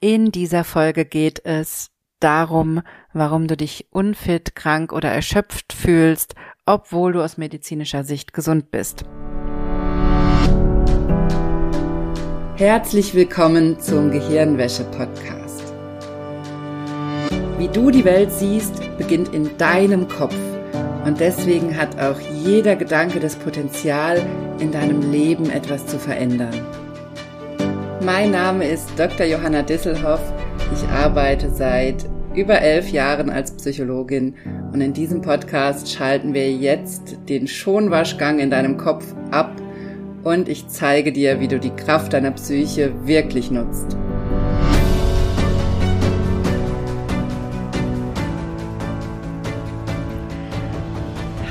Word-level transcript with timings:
In 0.00 0.30
dieser 0.30 0.62
Folge 0.62 1.04
geht 1.04 1.44
es 1.44 1.90
darum, 2.20 2.82
warum 3.12 3.48
du 3.48 3.56
dich 3.56 3.88
unfit, 3.90 4.54
krank 4.54 4.92
oder 4.92 5.10
erschöpft 5.10 5.72
fühlst, 5.72 6.36
obwohl 6.66 7.14
du 7.14 7.20
aus 7.20 7.36
medizinischer 7.36 8.04
Sicht 8.04 8.32
gesund 8.32 8.70
bist. 8.70 9.02
Herzlich 12.54 13.12
willkommen 13.14 13.80
zum 13.80 14.12
Gehirnwäsche-Podcast. 14.12 15.64
Wie 17.58 17.66
du 17.66 17.90
die 17.90 18.04
Welt 18.04 18.30
siehst, 18.30 18.96
beginnt 18.98 19.34
in 19.34 19.58
deinem 19.58 20.06
Kopf. 20.06 20.36
Und 21.04 21.18
deswegen 21.18 21.76
hat 21.76 21.98
auch 21.98 22.20
jeder 22.20 22.76
Gedanke 22.76 23.18
das 23.18 23.34
Potenzial, 23.34 24.24
in 24.60 24.70
deinem 24.70 25.10
Leben 25.10 25.50
etwas 25.50 25.86
zu 25.86 25.98
verändern. 25.98 26.87
Mein 28.00 28.30
Name 28.30 28.64
ist 28.68 28.96
Dr. 28.96 29.26
Johanna 29.26 29.62
Disselhoff. 29.62 30.20
Ich 30.72 30.88
arbeite 30.88 31.50
seit 31.50 32.08
über 32.32 32.60
elf 32.60 32.90
Jahren 32.90 33.28
als 33.28 33.50
Psychologin 33.56 34.34
und 34.72 34.80
in 34.80 34.92
diesem 34.92 35.20
Podcast 35.20 35.92
schalten 35.92 36.32
wir 36.32 36.48
jetzt 36.52 37.16
den 37.28 37.48
Schonwaschgang 37.48 38.38
in 38.38 38.50
deinem 38.50 38.76
Kopf 38.76 39.04
ab 39.32 39.50
und 40.22 40.48
ich 40.48 40.68
zeige 40.68 41.10
dir, 41.10 41.40
wie 41.40 41.48
du 41.48 41.58
die 41.58 41.74
Kraft 41.74 42.12
deiner 42.12 42.30
Psyche 42.30 42.92
wirklich 43.04 43.50
nutzt. 43.50 43.96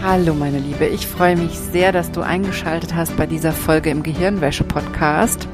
Hallo 0.02 0.34
meine 0.34 0.60
Liebe, 0.60 0.86
ich 0.86 1.06
freue 1.08 1.36
mich 1.36 1.60
sehr, 1.60 1.92
dass 1.92 2.14
du 2.14 2.22
eingeschaltet 2.22 2.96
hast 2.96 3.18
bei 3.18 3.26
dieser 3.26 3.52
Folge 3.52 3.90
im 3.90 4.04
Gehirnwäsche-Podcast. 4.04 5.50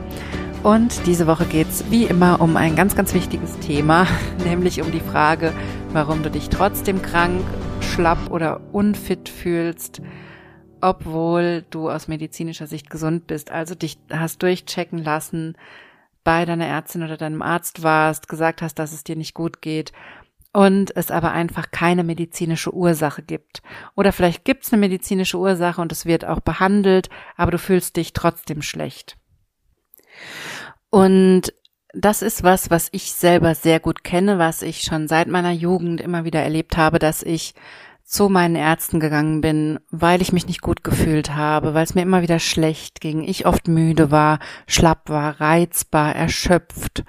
Und 0.63 1.05
diese 1.07 1.27
Woche 1.27 1.45
geht's 1.45 1.83
wie 1.89 2.05
immer 2.05 2.39
um 2.39 2.55
ein 2.55 2.77
ganz, 2.77 2.95
ganz 2.95 3.13
wichtiges 3.13 3.59
Thema, 3.59 4.07
nämlich 4.45 4.81
um 4.81 4.93
die 4.93 5.01
Frage, 5.01 5.51
warum 5.91 6.23
du 6.23 6.31
dich 6.31 6.47
trotzdem 6.47 7.01
krank, 7.01 7.41
schlapp 7.81 8.31
oder 8.31 8.61
unfit 8.71 9.27
fühlst, 9.27 10.01
obwohl 10.79 11.65
du 11.69 11.89
aus 11.89 12.07
medizinischer 12.07 12.67
Sicht 12.67 12.89
gesund 12.89 13.27
bist. 13.27 13.51
Also 13.51 13.75
dich 13.75 13.97
hast 14.09 14.41
durchchecken 14.41 14.99
lassen, 15.03 15.57
bei 16.23 16.45
deiner 16.45 16.67
Ärztin 16.67 17.03
oder 17.03 17.17
deinem 17.17 17.41
Arzt 17.41 17.83
warst, 17.83 18.29
gesagt 18.29 18.61
hast, 18.61 18.75
dass 18.75 18.93
es 18.93 19.03
dir 19.03 19.17
nicht 19.17 19.33
gut 19.33 19.61
geht 19.61 19.91
und 20.53 20.95
es 20.95 21.11
aber 21.11 21.33
einfach 21.33 21.71
keine 21.71 22.05
medizinische 22.05 22.73
Ursache 22.73 23.21
gibt. 23.21 23.63
Oder 23.95 24.13
vielleicht 24.13 24.45
gibt's 24.45 24.71
eine 24.71 24.79
medizinische 24.79 25.37
Ursache 25.37 25.81
und 25.81 25.91
es 25.91 26.05
wird 26.05 26.23
auch 26.23 26.39
behandelt, 26.39 27.09
aber 27.35 27.51
du 27.51 27.57
fühlst 27.57 27.97
dich 27.97 28.13
trotzdem 28.13 28.61
schlecht. 28.61 29.17
Und 30.93 31.51
das 31.91 32.21
ist 32.21 32.43
was, 32.43 32.69
was 32.69 32.89
ich 32.91 33.13
selber 33.13 33.55
sehr 33.55 33.79
gut 33.79 34.03
kenne, 34.03 34.37
was 34.37 34.61
ich 34.61 34.83
schon 34.83 35.07
seit 35.07 35.27
meiner 35.27 35.51
Jugend 35.51 35.99
immer 35.99 36.23
wieder 36.23 36.43
erlebt 36.43 36.77
habe, 36.77 36.99
dass 36.99 37.23
ich 37.23 37.55
zu 38.03 38.29
meinen 38.29 38.55
Ärzten 38.55 38.99
gegangen 38.99 39.41
bin, 39.41 39.79
weil 39.89 40.21
ich 40.21 40.31
mich 40.31 40.45
nicht 40.45 40.61
gut 40.61 40.83
gefühlt 40.83 41.33
habe, 41.33 41.73
weil 41.73 41.83
es 41.83 41.95
mir 41.95 42.03
immer 42.03 42.21
wieder 42.21 42.37
schlecht 42.37 43.01
ging, 43.01 43.23
ich 43.23 43.47
oft 43.47 43.67
müde 43.67 44.11
war, 44.11 44.37
schlapp 44.67 45.09
war, 45.09 45.41
reizbar, 45.41 46.13
erschöpft, 46.13 47.03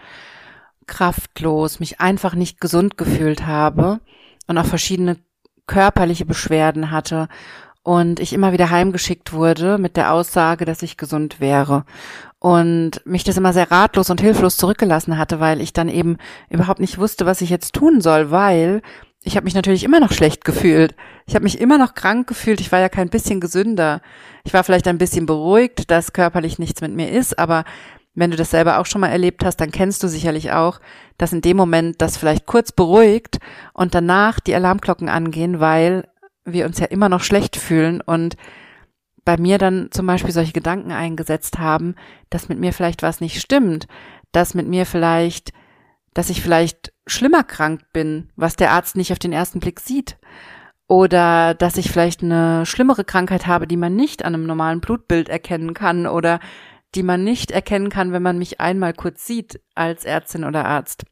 kraftlos, 0.86 1.78
mich 1.78 2.00
einfach 2.00 2.34
nicht 2.34 2.62
gesund 2.62 2.96
gefühlt 2.96 3.44
habe 3.44 4.00
und 4.46 4.56
auch 4.56 4.64
verschiedene 4.64 5.18
körperliche 5.66 6.24
Beschwerden 6.24 6.90
hatte 6.90 7.28
und 7.82 8.18
ich 8.18 8.32
immer 8.32 8.52
wieder 8.52 8.70
heimgeschickt 8.70 9.34
wurde 9.34 9.77
mit 9.77 9.98
der 9.98 10.14
Aussage, 10.14 10.64
dass 10.64 10.80
ich 10.80 10.96
gesund 10.96 11.38
wäre 11.38 11.84
und 12.44 13.00
mich 13.06 13.24
das 13.24 13.38
immer 13.38 13.54
sehr 13.54 13.70
ratlos 13.70 14.10
und 14.10 14.20
hilflos 14.20 14.58
zurückgelassen 14.58 15.16
hatte, 15.16 15.40
weil 15.40 15.62
ich 15.62 15.72
dann 15.72 15.88
eben 15.88 16.18
überhaupt 16.50 16.78
nicht 16.78 16.98
wusste, 16.98 17.24
was 17.24 17.40
ich 17.40 17.48
jetzt 17.48 17.72
tun 17.72 18.02
soll, 18.02 18.30
weil 18.30 18.82
ich 19.22 19.36
habe 19.36 19.44
mich 19.44 19.54
natürlich 19.54 19.82
immer 19.82 19.98
noch 19.98 20.12
schlecht 20.12 20.44
gefühlt. 20.44 20.94
Ich 21.24 21.34
habe 21.34 21.44
mich 21.44 21.58
immer 21.58 21.78
noch 21.78 21.94
krank 21.94 22.26
gefühlt. 22.26 22.60
Ich 22.60 22.70
war 22.70 22.80
ja 22.80 22.90
kein 22.90 23.08
bisschen 23.08 23.40
gesünder. 23.40 24.02
Ich 24.44 24.52
war 24.52 24.62
vielleicht 24.62 24.86
ein 24.88 24.98
bisschen 24.98 25.24
beruhigt, 25.24 25.90
dass 25.90 26.12
körperlich 26.12 26.58
nichts 26.58 26.83
mit 26.83 26.92
mir 26.92 27.10
ist, 27.10 27.38
aber 27.38 27.64
wenn 28.14 28.30
du 28.30 28.36
das 28.36 28.50
selber 28.50 28.78
auch 28.78 28.84
schon 28.84 29.00
mal 29.00 29.08
erlebt 29.08 29.42
hast, 29.42 29.56
dann 29.56 29.70
kennst 29.70 30.02
du 30.02 30.08
sicherlich 30.08 30.52
auch, 30.52 30.80
dass 31.16 31.33
in 31.33 31.40
dem 31.40 31.56
Moment 31.56 32.02
das 32.02 32.18
vielleicht 32.18 32.44
kurz 32.44 32.72
beruhigt 32.72 33.38
und 33.72 33.94
danach 33.94 34.38
die 34.38 34.54
Alarmglocken 34.54 35.08
angehen, 35.08 35.60
weil 35.60 36.06
wir 36.44 36.66
uns 36.66 36.78
ja 36.78 36.88
immer 36.88 37.08
noch 37.08 37.22
schlecht 37.22 37.56
fühlen 37.56 38.02
und 38.02 38.36
bei 39.24 39.36
mir 39.39 39.58
dann 39.58 39.89
zum 39.90 40.07
Beispiel 40.07 40.33
solche 40.33 40.52
Gedanken 40.52 40.92
eingesetzt 40.92 41.58
haben, 41.58 41.95
dass 42.30 42.48
mit 42.48 42.58
mir 42.58 42.73
vielleicht 42.73 43.02
was 43.02 43.20
nicht 43.20 43.40
stimmt, 43.40 43.86
dass 44.33 44.55
mit 44.55 44.68
mir 44.68 44.86
vielleicht, 44.86 45.52
dass 46.12 46.30
ich 46.30 46.42
vielleicht 46.42 46.92
schlimmer 47.07 47.45
krank 47.45 47.83
bin, 47.92 48.30
was 48.36 48.57
der 48.57 48.73
Arzt 48.73 48.96
nicht 48.96 49.13
auf 49.13 49.18
den 49.18 49.33
ersten 49.33 49.61
Blick 49.61 49.80
sieht. 49.80 50.18
Oder 50.86 51.55
dass 51.55 51.79
ich 51.79 51.90
vielleicht 51.90 52.23
eine 52.23 52.67
schlimmere 52.67 53.05
Krankheit 53.05 53.46
habe, 53.46 53.67
die 53.67 53.79
man 53.79 53.96
nicht 53.96 54.24
an 54.24 54.34
einem 54.34 54.45
normalen 54.45 54.80
Blutbild 54.80 55.30
erkennen 55.30 55.73
kann 55.73 56.07
oder 56.07 56.40
die 56.95 57.02
man 57.02 57.24
nicht 57.24 57.51
erkennen 57.51 57.89
kann, 57.89 58.13
wenn 58.13 58.23
man 58.23 58.39
mich 58.39 58.61
einmal 58.61 58.92
kurz 58.92 59.27
sieht 59.27 59.61
als 59.74 60.05
Ärztin 60.05 60.45
oder 60.45 60.67
Arzt. 60.67 61.05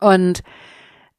Und 0.00 0.42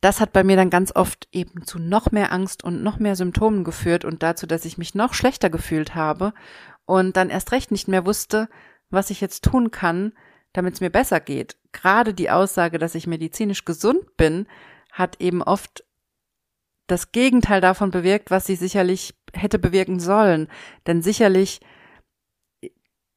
das 0.01 0.19
hat 0.19 0.33
bei 0.33 0.43
mir 0.43 0.55
dann 0.55 0.71
ganz 0.71 0.95
oft 0.95 1.27
eben 1.31 1.65
zu 1.65 1.79
noch 1.79 2.11
mehr 2.11 2.31
Angst 2.31 2.63
und 2.63 2.83
noch 2.83 2.99
mehr 2.99 3.15
Symptomen 3.15 3.63
geführt 3.63 4.03
und 4.03 4.23
dazu, 4.23 4.47
dass 4.47 4.65
ich 4.65 4.77
mich 4.77 4.95
noch 4.95 5.13
schlechter 5.13 5.49
gefühlt 5.49 5.95
habe 5.95 6.33
und 6.85 7.15
dann 7.15 7.29
erst 7.29 7.51
recht 7.51 7.71
nicht 7.71 7.87
mehr 7.87 8.05
wusste, 8.05 8.49
was 8.89 9.11
ich 9.11 9.21
jetzt 9.21 9.43
tun 9.43 9.71
kann, 9.71 10.13
damit 10.53 10.73
es 10.73 10.81
mir 10.81 10.89
besser 10.89 11.19
geht. 11.19 11.57
Gerade 11.71 12.13
die 12.13 12.29
Aussage, 12.29 12.79
dass 12.79 12.95
ich 12.95 13.07
medizinisch 13.07 13.63
gesund 13.63 14.17
bin, 14.17 14.47
hat 14.91 15.21
eben 15.21 15.41
oft 15.41 15.85
das 16.87 17.11
Gegenteil 17.11 17.61
davon 17.61 17.91
bewirkt, 17.91 18.31
was 18.31 18.45
sie 18.45 18.55
sicherlich 18.55 19.15
hätte 19.33 19.59
bewirken 19.59 19.99
sollen. 19.99 20.49
Denn 20.87 21.01
sicherlich 21.01 21.61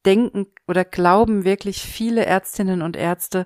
denken 0.05 0.47
oder 0.67 0.85
glauben 0.85 1.43
wirklich 1.43 1.81
viele 1.81 2.25
Ärztinnen 2.25 2.81
und 2.81 2.95
Ärzte, 2.95 3.45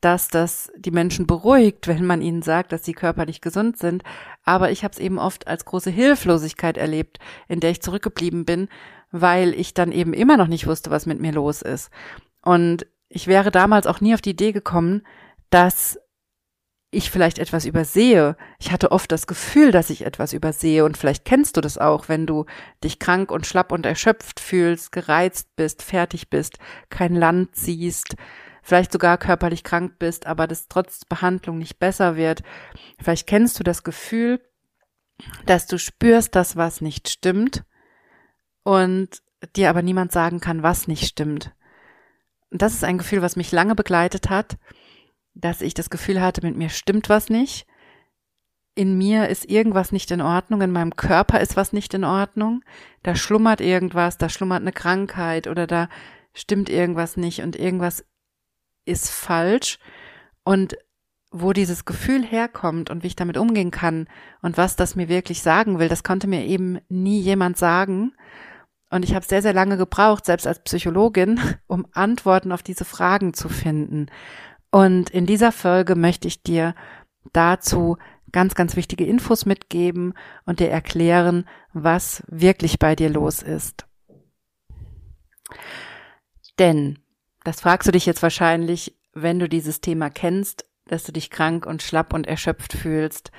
dass 0.00 0.28
das 0.28 0.70
die 0.76 0.90
Menschen 0.90 1.26
beruhigt, 1.26 1.88
wenn 1.88 2.04
man 2.04 2.22
ihnen 2.22 2.42
sagt, 2.42 2.72
dass 2.72 2.84
sie 2.84 2.92
körperlich 2.92 3.40
gesund 3.40 3.76
sind. 3.76 4.02
Aber 4.44 4.70
ich 4.70 4.84
habe 4.84 4.92
es 4.92 4.98
eben 4.98 5.18
oft 5.18 5.48
als 5.48 5.64
große 5.64 5.90
Hilflosigkeit 5.90 6.76
erlebt, 6.76 7.18
in 7.48 7.60
der 7.60 7.70
ich 7.70 7.82
zurückgeblieben 7.82 8.44
bin, 8.44 8.68
weil 9.10 9.54
ich 9.54 9.74
dann 9.74 9.92
eben 9.92 10.12
immer 10.12 10.36
noch 10.36 10.46
nicht 10.46 10.66
wusste, 10.66 10.90
was 10.90 11.06
mit 11.06 11.20
mir 11.20 11.32
los 11.32 11.62
ist. 11.62 11.90
Und 12.42 12.86
ich 13.08 13.26
wäre 13.26 13.50
damals 13.50 13.86
auch 13.86 14.00
nie 14.00 14.14
auf 14.14 14.20
die 14.20 14.30
Idee 14.30 14.52
gekommen, 14.52 15.02
dass 15.50 15.98
ich 16.90 17.10
vielleicht 17.10 17.38
etwas 17.38 17.66
übersehe. 17.66 18.36
Ich 18.58 18.72
hatte 18.72 18.92
oft 18.92 19.12
das 19.12 19.26
Gefühl, 19.26 19.72
dass 19.72 19.90
ich 19.90 20.06
etwas 20.06 20.32
übersehe 20.32 20.84
und 20.84 20.96
vielleicht 20.96 21.24
kennst 21.24 21.56
du 21.56 21.60
das 21.60 21.76
auch, 21.76 22.08
wenn 22.08 22.26
du 22.26 22.46
dich 22.82 22.98
krank 22.98 23.30
und 23.30 23.46
schlapp 23.46 23.72
und 23.72 23.84
erschöpft 23.84 24.40
fühlst, 24.40 24.92
gereizt 24.92 25.48
bist, 25.56 25.82
fertig 25.82 26.30
bist, 26.30 26.58
kein 26.88 27.14
Land 27.14 27.56
siehst, 27.56 28.14
vielleicht 28.68 28.92
sogar 28.92 29.16
körperlich 29.16 29.64
krank 29.64 29.98
bist, 29.98 30.26
aber 30.26 30.46
das 30.46 30.68
trotz 30.68 31.06
Behandlung 31.06 31.56
nicht 31.56 31.78
besser 31.78 32.16
wird. 32.16 32.42
Vielleicht 33.00 33.26
kennst 33.26 33.58
du 33.58 33.64
das 33.64 33.82
Gefühl, 33.82 34.42
dass 35.46 35.66
du 35.66 35.78
spürst, 35.78 36.36
dass 36.36 36.54
was 36.54 36.82
nicht 36.82 37.08
stimmt 37.08 37.64
und 38.64 39.08
dir 39.56 39.70
aber 39.70 39.80
niemand 39.80 40.12
sagen 40.12 40.40
kann, 40.40 40.62
was 40.62 40.86
nicht 40.86 41.06
stimmt. 41.06 41.54
Und 42.50 42.60
das 42.60 42.74
ist 42.74 42.84
ein 42.84 42.98
Gefühl, 42.98 43.22
was 43.22 43.36
mich 43.36 43.52
lange 43.52 43.74
begleitet 43.74 44.28
hat, 44.28 44.58
dass 45.32 45.62
ich 45.62 45.72
das 45.72 45.88
Gefühl 45.88 46.20
hatte, 46.20 46.44
mit 46.46 46.56
mir 46.56 46.68
stimmt 46.68 47.08
was 47.08 47.30
nicht. 47.30 47.66
In 48.74 48.98
mir 48.98 49.28
ist 49.28 49.48
irgendwas 49.48 49.92
nicht 49.92 50.10
in 50.10 50.20
Ordnung, 50.20 50.60
in 50.60 50.72
meinem 50.72 50.94
Körper 50.94 51.40
ist 51.40 51.56
was 51.56 51.72
nicht 51.72 51.94
in 51.94 52.04
Ordnung, 52.04 52.62
da 53.02 53.16
schlummert 53.16 53.62
irgendwas, 53.62 54.18
da 54.18 54.28
schlummert 54.28 54.60
eine 54.60 54.72
Krankheit 54.72 55.46
oder 55.46 55.66
da 55.66 55.88
stimmt 56.34 56.68
irgendwas 56.68 57.16
nicht 57.16 57.40
und 57.40 57.56
irgendwas 57.56 58.04
ist 58.88 59.10
falsch 59.10 59.78
und 60.44 60.76
wo 61.30 61.52
dieses 61.52 61.84
Gefühl 61.84 62.24
herkommt 62.24 62.90
und 62.90 63.02
wie 63.02 63.08
ich 63.08 63.16
damit 63.16 63.36
umgehen 63.36 63.70
kann 63.70 64.08
und 64.40 64.56
was 64.56 64.76
das 64.76 64.96
mir 64.96 65.08
wirklich 65.08 65.42
sagen 65.42 65.78
will, 65.78 65.88
das 65.88 66.02
konnte 66.02 66.26
mir 66.26 66.44
eben 66.44 66.78
nie 66.88 67.20
jemand 67.20 67.58
sagen. 67.58 68.14
Und 68.90 69.04
ich 69.04 69.14
habe 69.14 69.26
sehr, 69.26 69.42
sehr 69.42 69.52
lange 69.52 69.76
gebraucht, 69.76 70.24
selbst 70.24 70.46
als 70.46 70.60
Psychologin, 70.60 71.38
um 71.66 71.86
Antworten 71.92 72.52
auf 72.52 72.62
diese 72.62 72.86
Fragen 72.86 73.34
zu 73.34 73.48
finden. 73.48 74.06
Und 74.70 75.10
in 75.10 75.26
dieser 75.26 75.52
Folge 75.52 75.94
möchte 75.94 76.28
ich 76.28 76.42
dir 76.42 76.74
dazu 77.32 77.98
ganz, 78.32 78.54
ganz 78.54 78.76
wichtige 78.76 79.04
Infos 79.04 79.46
mitgeben 79.46 80.14
und 80.44 80.60
dir 80.60 80.70
erklären, 80.70 81.46
was 81.72 82.22
wirklich 82.26 82.78
bei 82.78 82.96
dir 82.96 83.10
los 83.10 83.42
ist. 83.42 83.86
Denn 86.58 86.98
das 87.48 87.62
fragst 87.62 87.88
du 87.88 87.92
dich 87.92 88.04
jetzt 88.04 88.22
wahrscheinlich, 88.22 88.94
wenn 89.14 89.38
du 89.38 89.48
dieses 89.48 89.80
Thema 89.80 90.10
kennst, 90.10 90.66
dass 90.86 91.04
du 91.04 91.12
dich 91.12 91.30
krank 91.30 91.64
und 91.64 91.82
schlapp 91.82 92.12
und 92.12 92.26
erschöpft 92.26 92.74
fühlst, 92.74 93.30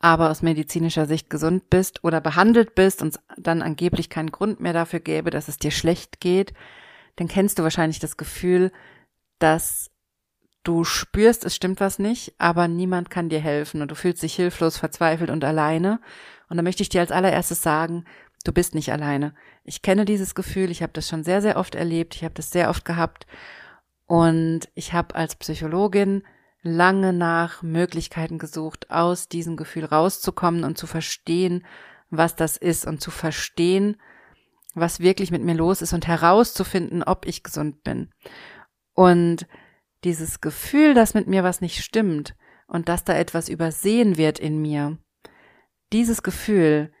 aber 0.00 0.30
aus 0.30 0.42
medizinischer 0.42 1.06
Sicht 1.06 1.30
gesund 1.30 1.70
bist 1.70 2.02
oder 2.02 2.20
behandelt 2.20 2.74
bist 2.74 3.02
und 3.02 3.20
dann 3.36 3.62
angeblich 3.62 4.10
keinen 4.10 4.32
Grund 4.32 4.58
mehr 4.58 4.72
dafür 4.72 4.98
gäbe, 4.98 5.30
dass 5.30 5.46
es 5.46 5.58
dir 5.58 5.70
schlecht 5.70 6.20
geht, 6.20 6.52
dann 7.14 7.28
kennst 7.28 7.60
du 7.60 7.62
wahrscheinlich 7.62 8.00
das 8.00 8.16
Gefühl, 8.16 8.72
dass 9.38 9.92
Du 10.64 10.84
spürst, 10.84 11.44
es 11.44 11.56
stimmt 11.56 11.80
was 11.80 11.98
nicht, 11.98 12.34
aber 12.38 12.68
niemand 12.68 13.10
kann 13.10 13.28
dir 13.28 13.40
helfen 13.40 13.82
und 13.82 13.90
du 13.90 13.96
fühlst 13.96 14.22
dich 14.22 14.36
hilflos, 14.36 14.76
verzweifelt 14.76 15.28
und 15.28 15.42
alleine. 15.44 16.00
Und 16.48 16.56
da 16.56 16.62
möchte 16.62 16.84
ich 16.84 16.88
dir 16.88 17.00
als 17.00 17.10
allererstes 17.10 17.62
sagen, 17.62 18.04
du 18.42 18.52
bist 18.52 18.74
nicht 18.74 18.92
alleine. 18.92 19.34
Ich 19.64 19.82
kenne 19.82 20.04
dieses 20.04 20.34
Gefühl, 20.34 20.70
ich 20.70 20.82
habe 20.82 20.92
das 20.92 21.08
schon 21.08 21.24
sehr, 21.24 21.42
sehr 21.42 21.56
oft 21.56 21.74
erlebt, 21.74 22.14
ich 22.14 22.24
habe 22.24 22.34
das 22.34 22.50
sehr 22.50 22.68
oft 22.70 22.84
gehabt 22.84 23.26
und 24.06 24.68
ich 24.74 24.92
habe 24.92 25.14
als 25.14 25.36
Psychologin 25.36 26.22
lange 26.62 27.12
nach 27.12 27.62
Möglichkeiten 27.62 28.38
gesucht, 28.38 28.90
aus 28.90 29.28
diesem 29.28 29.56
Gefühl 29.56 29.84
rauszukommen 29.84 30.64
und 30.64 30.78
zu 30.78 30.86
verstehen, 30.86 31.66
was 32.10 32.36
das 32.36 32.56
ist 32.56 32.86
und 32.86 33.00
zu 33.00 33.10
verstehen, 33.10 33.96
was 34.74 35.00
wirklich 35.00 35.30
mit 35.30 35.42
mir 35.42 35.54
los 35.54 35.82
ist 35.82 35.92
und 35.92 36.06
herauszufinden, 36.06 37.02
ob 37.02 37.26
ich 37.26 37.42
gesund 37.42 37.82
bin. 37.82 38.10
Und 38.94 39.46
dieses 40.04 40.40
Gefühl, 40.40 40.94
dass 40.94 41.14
mit 41.14 41.26
mir 41.26 41.42
was 41.42 41.60
nicht 41.60 41.82
stimmt 41.82 42.34
und 42.66 42.88
dass 42.88 43.04
da 43.04 43.14
etwas 43.14 43.48
übersehen 43.48 44.16
wird 44.16 44.38
in 44.38 44.60
mir, 44.60 44.98
dieses 45.92 46.22
Gefühl, 46.22 46.92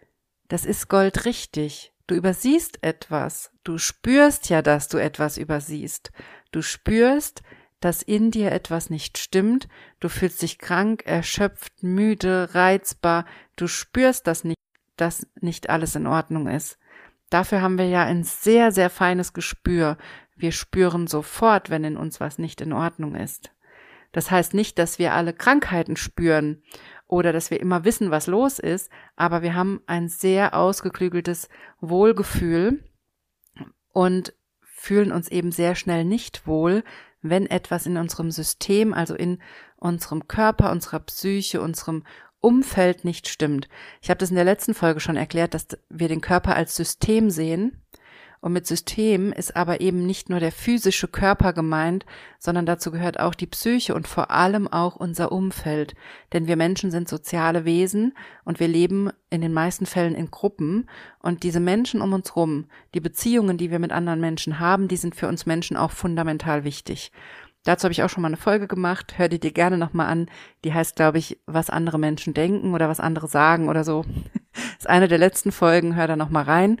das 0.52 0.66
ist 0.66 0.88
goldrichtig. 0.88 1.94
Du 2.06 2.14
übersiehst 2.14 2.82
etwas. 2.82 3.50
Du 3.64 3.78
spürst 3.78 4.50
ja, 4.50 4.60
dass 4.60 4.88
du 4.88 4.98
etwas 4.98 5.38
übersiehst. 5.38 6.12
Du 6.50 6.60
spürst, 6.60 7.42
dass 7.80 8.02
in 8.02 8.30
dir 8.30 8.52
etwas 8.52 8.90
nicht 8.90 9.16
stimmt. 9.16 9.66
Du 9.98 10.10
fühlst 10.10 10.42
dich 10.42 10.58
krank, 10.58 11.04
erschöpft, 11.06 11.82
müde, 11.82 12.50
reizbar. 12.52 13.24
Du 13.56 13.66
spürst, 13.66 14.26
dass 14.26 14.44
nicht, 14.44 14.58
dass 14.96 15.26
nicht 15.40 15.70
alles 15.70 15.96
in 15.96 16.06
Ordnung 16.06 16.48
ist. 16.48 16.78
Dafür 17.30 17.62
haben 17.62 17.78
wir 17.78 17.88
ja 17.88 18.04
ein 18.04 18.22
sehr, 18.22 18.72
sehr 18.72 18.90
feines 18.90 19.32
Gespür. 19.32 19.96
Wir 20.36 20.52
spüren 20.52 21.06
sofort, 21.06 21.70
wenn 21.70 21.84
in 21.84 21.96
uns 21.96 22.20
was 22.20 22.36
nicht 22.36 22.60
in 22.60 22.74
Ordnung 22.74 23.14
ist. 23.14 23.52
Das 24.12 24.30
heißt 24.30 24.52
nicht, 24.52 24.78
dass 24.78 24.98
wir 24.98 25.14
alle 25.14 25.32
Krankheiten 25.32 25.96
spüren 25.96 26.62
oder 27.12 27.34
dass 27.34 27.50
wir 27.50 27.60
immer 27.60 27.84
wissen, 27.84 28.10
was 28.10 28.26
los 28.26 28.58
ist, 28.58 28.90
aber 29.16 29.42
wir 29.42 29.54
haben 29.54 29.82
ein 29.86 30.08
sehr 30.08 30.54
ausgeklügeltes 30.54 31.50
Wohlgefühl 31.82 32.82
und 33.92 34.32
fühlen 34.62 35.12
uns 35.12 35.28
eben 35.28 35.52
sehr 35.52 35.74
schnell 35.74 36.06
nicht 36.06 36.46
wohl, 36.46 36.82
wenn 37.20 37.44
etwas 37.44 37.84
in 37.84 37.98
unserem 37.98 38.30
System, 38.30 38.94
also 38.94 39.14
in 39.14 39.42
unserem 39.76 40.26
Körper, 40.26 40.72
unserer 40.72 41.00
Psyche, 41.00 41.60
unserem 41.60 42.02
Umfeld 42.40 43.04
nicht 43.04 43.28
stimmt. 43.28 43.68
Ich 44.00 44.08
habe 44.08 44.16
das 44.16 44.30
in 44.30 44.36
der 44.36 44.46
letzten 44.46 44.72
Folge 44.72 45.00
schon 45.00 45.16
erklärt, 45.16 45.52
dass 45.52 45.66
wir 45.90 46.08
den 46.08 46.22
Körper 46.22 46.56
als 46.56 46.74
System 46.74 47.28
sehen 47.28 47.81
und 48.42 48.52
mit 48.52 48.66
System 48.66 49.32
ist 49.32 49.54
aber 49.54 49.80
eben 49.80 50.04
nicht 50.04 50.28
nur 50.28 50.40
der 50.40 50.50
physische 50.50 51.06
Körper 51.06 51.52
gemeint, 51.52 52.04
sondern 52.40 52.66
dazu 52.66 52.90
gehört 52.90 53.20
auch 53.20 53.36
die 53.36 53.46
Psyche 53.46 53.94
und 53.94 54.08
vor 54.08 54.32
allem 54.32 54.66
auch 54.66 54.96
unser 54.96 55.30
Umfeld. 55.30 55.94
Denn 56.32 56.48
wir 56.48 56.56
Menschen 56.56 56.90
sind 56.90 57.08
soziale 57.08 57.64
Wesen 57.64 58.14
und 58.44 58.58
wir 58.58 58.66
leben 58.66 59.10
in 59.30 59.42
den 59.42 59.52
meisten 59.52 59.86
Fällen 59.86 60.16
in 60.16 60.32
Gruppen. 60.32 60.90
Und 61.20 61.44
diese 61.44 61.60
Menschen 61.60 62.00
um 62.00 62.12
uns 62.12 62.34
rum, 62.34 62.66
die 62.94 63.00
Beziehungen, 63.00 63.58
die 63.58 63.70
wir 63.70 63.78
mit 63.78 63.92
anderen 63.92 64.20
Menschen 64.20 64.58
haben, 64.58 64.88
die 64.88 64.96
sind 64.96 65.14
für 65.14 65.28
uns 65.28 65.46
Menschen 65.46 65.76
auch 65.76 65.92
fundamental 65.92 66.64
wichtig. 66.64 67.12
Dazu 67.62 67.84
habe 67.84 67.92
ich 67.92 68.02
auch 68.02 68.10
schon 68.10 68.22
mal 68.22 68.28
eine 68.28 68.36
Folge 68.36 68.66
gemacht. 68.66 69.18
Hör 69.18 69.28
die 69.28 69.38
dir 69.38 69.52
gerne 69.52 69.78
nochmal 69.78 70.08
an. 70.08 70.26
Die 70.64 70.74
heißt, 70.74 70.96
glaube 70.96 71.18
ich, 71.18 71.38
was 71.46 71.70
andere 71.70 72.00
Menschen 72.00 72.34
denken 72.34 72.74
oder 72.74 72.88
was 72.88 72.98
andere 72.98 73.28
sagen 73.28 73.68
oder 73.68 73.84
so. 73.84 74.04
Das 74.52 74.62
ist 74.80 74.88
eine 74.88 75.06
der 75.06 75.18
letzten 75.18 75.52
Folgen. 75.52 75.94
Hör 75.94 76.08
da 76.08 76.16
nochmal 76.16 76.42
rein. 76.42 76.80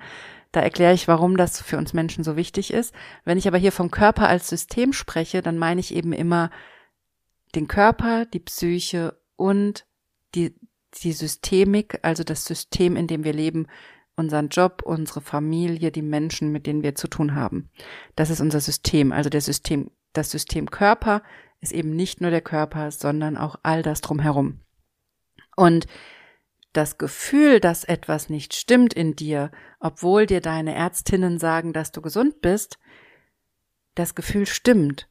Da 0.52 0.60
erkläre 0.60 0.92
ich, 0.92 1.08
warum 1.08 1.36
das 1.36 1.60
für 1.60 1.78
uns 1.78 1.94
Menschen 1.94 2.24
so 2.24 2.36
wichtig 2.36 2.72
ist. 2.72 2.94
Wenn 3.24 3.38
ich 3.38 3.48
aber 3.48 3.58
hier 3.58 3.72
vom 3.72 3.90
Körper 3.90 4.28
als 4.28 4.48
System 4.48 4.92
spreche, 4.92 5.40
dann 5.42 5.58
meine 5.58 5.80
ich 5.80 5.94
eben 5.94 6.12
immer 6.12 6.50
den 7.54 7.68
Körper, 7.68 8.26
die 8.26 8.40
Psyche 8.40 9.18
und 9.36 9.86
die, 10.34 10.54
die 11.02 11.12
Systemik, 11.12 11.98
also 12.02 12.22
das 12.22 12.44
System, 12.44 12.96
in 12.96 13.06
dem 13.06 13.24
wir 13.24 13.32
leben, 13.32 13.66
unseren 14.14 14.48
Job, 14.48 14.82
unsere 14.84 15.22
Familie, 15.22 15.90
die 15.90 16.02
Menschen, 16.02 16.52
mit 16.52 16.66
denen 16.66 16.82
wir 16.82 16.94
zu 16.94 17.08
tun 17.08 17.34
haben. 17.34 17.70
Das 18.14 18.28
ist 18.28 18.40
unser 18.40 18.60
System. 18.60 19.10
Also 19.10 19.30
der 19.30 19.40
System, 19.40 19.90
das 20.12 20.30
System 20.30 20.70
Körper 20.70 21.22
ist 21.60 21.72
eben 21.72 21.96
nicht 21.96 22.20
nur 22.20 22.30
der 22.30 22.42
Körper, 22.42 22.90
sondern 22.90 23.38
auch 23.38 23.56
all 23.62 23.82
das 23.82 24.02
drumherum. 24.02 24.60
Und 25.56 25.86
das 26.72 26.98
Gefühl, 26.98 27.60
dass 27.60 27.84
etwas 27.84 28.28
nicht 28.28 28.54
stimmt 28.54 28.94
in 28.94 29.14
dir, 29.14 29.50
obwohl 29.78 30.26
dir 30.26 30.40
deine 30.40 30.74
Ärztinnen 30.74 31.38
sagen, 31.38 31.72
dass 31.72 31.92
du 31.92 32.00
gesund 32.00 32.40
bist, 32.40 32.78
das 33.94 34.14
Gefühl 34.14 34.46
stimmt. 34.46 35.08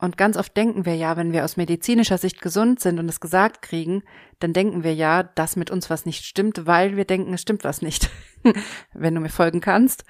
Und 0.00 0.16
ganz 0.16 0.36
oft 0.36 0.56
denken 0.56 0.84
wir 0.86 0.94
ja, 0.94 1.16
wenn 1.16 1.32
wir 1.32 1.44
aus 1.44 1.56
medizinischer 1.56 2.18
Sicht 2.18 2.40
gesund 2.40 2.78
sind 2.78 3.00
und 3.00 3.08
es 3.08 3.18
gesagt 3.20 3.62
kriegen, 3.62 4.04
dann 4.38 4.52
denken 4.52 4.84
wir 4.84 4.94
ja, 4.94 5.24
dass 5.24 5.56
mit 5.56 5.70
uns 5.70 5.90
was 5.90 6.06
nicht 6.06 6.24
stimmt, 6.24 6.66
weil 6.66 6.96
wir 6.96 7.04
denken, 7.04 7.34
es 7.34 7.42
stimmt 7.42 7.64
was 7.64 7.82
nicht. 7.82 8.08
wenn 8.94 9.14
du 9.14 9.20
mir 9.20 9.28
folgen 9.28 9.60
kannst. 9.60 10.04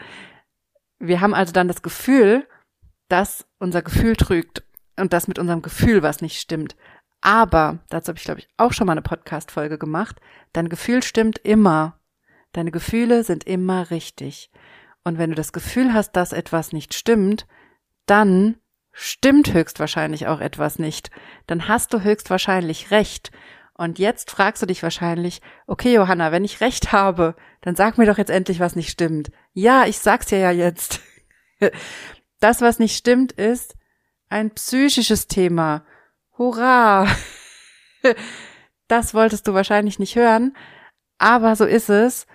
Wir 0.99 1.21
haben 1.21 1.35
also 1.35 1.53
dann 1.53 1.69
das 1.69 1.83
Gefühl, 1.83 2.47
dass 3.09 3.47
unser 3.59 3.83
Gefühl 3.83 4.17
trügt 4.17 4.65
und 4.97 5.13
dass 5.13 5.29
mit 5.29 5.39
unserem 5.39 5.63
Gefühl 5.63 6.03
was 6.03 6.21
nicht 6.21 6.39
stimmt. 6.39 6.77
Aber, 7.21 7.79
dazu 7.91 8.11
habe 8.11 8.19
ich, 8.19 8.25
glaube 8.25 8.41
ich, 8.41 8.49
auch 8.57 8.73
schon 8.73 8.87
mal 8.87 8.93
eine 8.93 9.03
Podcast-Folge 9.03 9.79
gemacht, 9.79 10.17
dein 10.53 10.69
Gefühl 10.69 11.03
stimmt 11.03 11.39
immer. 11.39 11.99
Deine 12.53 12.71
Gefühle 12.71 13.25
sind 13.25 13.45
immer 13.45 13.91
richtig. 13.91 14.51
Und 15.05 15.19
wenn 15.19 15.31
du 15.31 15.37
das 15.37 15.53
Gefühl 15.53 15.93
hast, 15.93 16.13
dass 16.13 16.33
etwas 16.33 16.73
nicht 16.73 16.95
stimmt, 16.95 17.47
dann 18.07 18.57
stimmt 18.93 19.53
höchstwahrscheinlich 19.53 20.27
auch 20.27 20.41
etwas 20.41 20.79
nicht. 20.79 21.11
Dann 21.47 21.69
hast 21.69 21.93
du 21.93 22.03
höchstwahrscheinlich 22.03 22.91
recht. 22.91 23.31
Und 23.75 23.99
jetzt 23.99 24.31
fragst 24.31 24.61
du 24.61 24.67
dich 24.67 24.83
wahrscheinlich, 24.83 25.41
okay, 25.67 25.95
Johanna, 25.95 26.33
wenn 26.33 26.45
ich 26.45 26.61
recht 26.61 26.91
habe, 26.91 27.37
dann 27.61 27.77
sag 27.77 27.97
mir 27.97 28.07
doch 28.07 28.19
jetzt 28.19 28.31
endlich, 28.31 28.59
was 28.59 28.75
nicht 28.75 28.91
stimmt. 28.91 29.31
Ja, 29.53 29.87
ich 29.87 29.99
sag's 29.99 30.27
dir 30.27 30.39
ja 30.39 30.51
jetzt. 30.51 31.01
Das, 32.41 32.61
was 32.61 32.79
nicht 32.79 32.97
stimmt, 32.97 33.33
ist 33.33 33.75
ein 34.29 34.53
psychisches 34.53 35.27
Thema. 35.27 35.85
Hurra! 36.39 37.07
Das 38.91 39.13
wolltest 39.13 39.47
du 39.47 39.53
wahrscheinlich 39.53 39.99
nicht 39.99 40.17
hören, 40.17 40.57
aber 41.19 41.55
so 41.57 41.67
ist 41.67 41.91
es. 41.91 42.27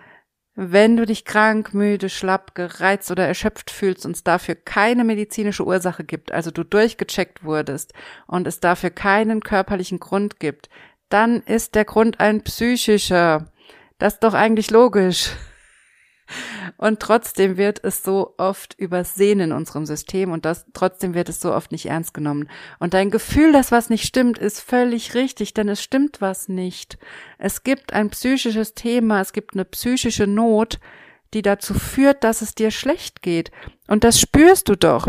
Wenn 0.54 0.98
du 0.98 1.08
dich 1.08 1.26
krank, 1.26 1.74
müde, 1.74 2.10
schlapp, 2.10 2.54
gereizt 2.54 3.10
oder 3.10 3.26
erschöpft 3.26 3.72
fühlst 3.72 4.06
und 4.06 4.16
es 4.16 4.24
dafür 4.24 4.54
keine 4.54 5.04
medizinische 5.04 5.66
Ursache 5.66 6.04
gibt, 6.04 6.32
also 6.32 6.52
du 6.52 6.64
durchgecheckt 6.64 7.44
wurdest 7.44 7.94
und 8.28 8.46
es 8.46 8.60
dafür 8.60 8.92
keinen 8.92 9.42
körperlichen 9.42 10.00
Grund 10.00 10.40
gibt, 10.40 10.70
dann 11.10 11.42
ist 11.42 11.74
der 11.74 11.86
Grund 11.86 12.20
ein 12.20 12.44
psychischer. 12.44 13.52
Das 13.98 14.14
ist 14.14 14.24
doch 14.24 14.36
eigentlich 14.36 14.70
logisch. 14.70 15.32
Und 16.78 17.00
trotzdem 17.00 17.58
wird 17.58 17.84
es 17.84 18.04
so 18.04 18.36
oft 18.38 18.74
übersehen 18.78 19.40
in 19.40 19.52
unserem 19.52 19.86
System 19.86 20.32
und 20.32 20.46
das, 20.46 20.66
trotzdem 20.74 21.14
wird 21.14 21.30
es 21.30 21.40
so 21.40 21.54
oft 21.54 21.72
nicht 21.72 21.86
ernst 21.86 22.14
genommen. 22.14 22.50
Und 22.80 22.94
dein 22.94 23.12
Gefühl, 23.12 23.52
dass 23.52 23.72
was 23.72 23.90
nicht 23.90 24.06
stimmt, 24.06 24.38
ist 24.38 24.60
völlig 24.60 25.14
richtig, 25.14 25.54
denn 25.54 25.70
es 25.70 25.82
stimmt 25.82 26.22
was 26.22 26.50
nicht. 26.50 26.98
Es 27.38 27.64
gibt 27.64 27.94
ein 27.94 28.10
psychisches 28.10 28.74
Thema, 28.74 29.22
es 29.22 29.34
gibt 29.34 29.54
eine 29.54 29.66
psychische 29.66 30.28
Not, 30.28 30.80
die 31.34 31.42
dazu 31.42 31.74
führt, 31.74 32.24
dass 32.24 32.42
es 32.42 32.56
dir 32.56 32.72
schlecht 32.72 33.22
geht. 33.22 33.52
Und 33.88 34.04
das 34.04 34.20
spürst 34.20 34.70
du 34.70 34.76
doch. 34.76 35.08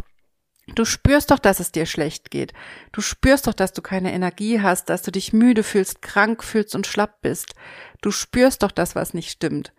Du 0.74 0.86
spürst 0.86 1.30
doch, 1.30 1.38
dass 1.38 1.60
es 1.60 1.72
dir 1.72 1.84
schlecht 1.84 2.30
geht. 2.30 2.54
Du 2.92 3.02
spürst 3.02 3.46
doch, 3.46 3.52
dass 3.52 3.72
du 3.72 3.82
keine 3.82 4.12
Energie 4.14 4.62
hast, 4.62 4.88
dass 4.88 5.02
du 5.02 5.10
dich 5.10 5.34
müde 5.34 5.62
fühlst, 5.62 6.00
krank 6.00 6.42
fühlst 6.42 6.74
und 6.74 6.86
schlapp 6.86 7.20
bist. 7.20 7.54
Du 8.00 8.10
spürst 8.10 8.62
doch 8.62 8.70
das, 8.70 8.94
was 8.94 9.12
nicht 9.12 9.30
stimmt. 9.30 9.72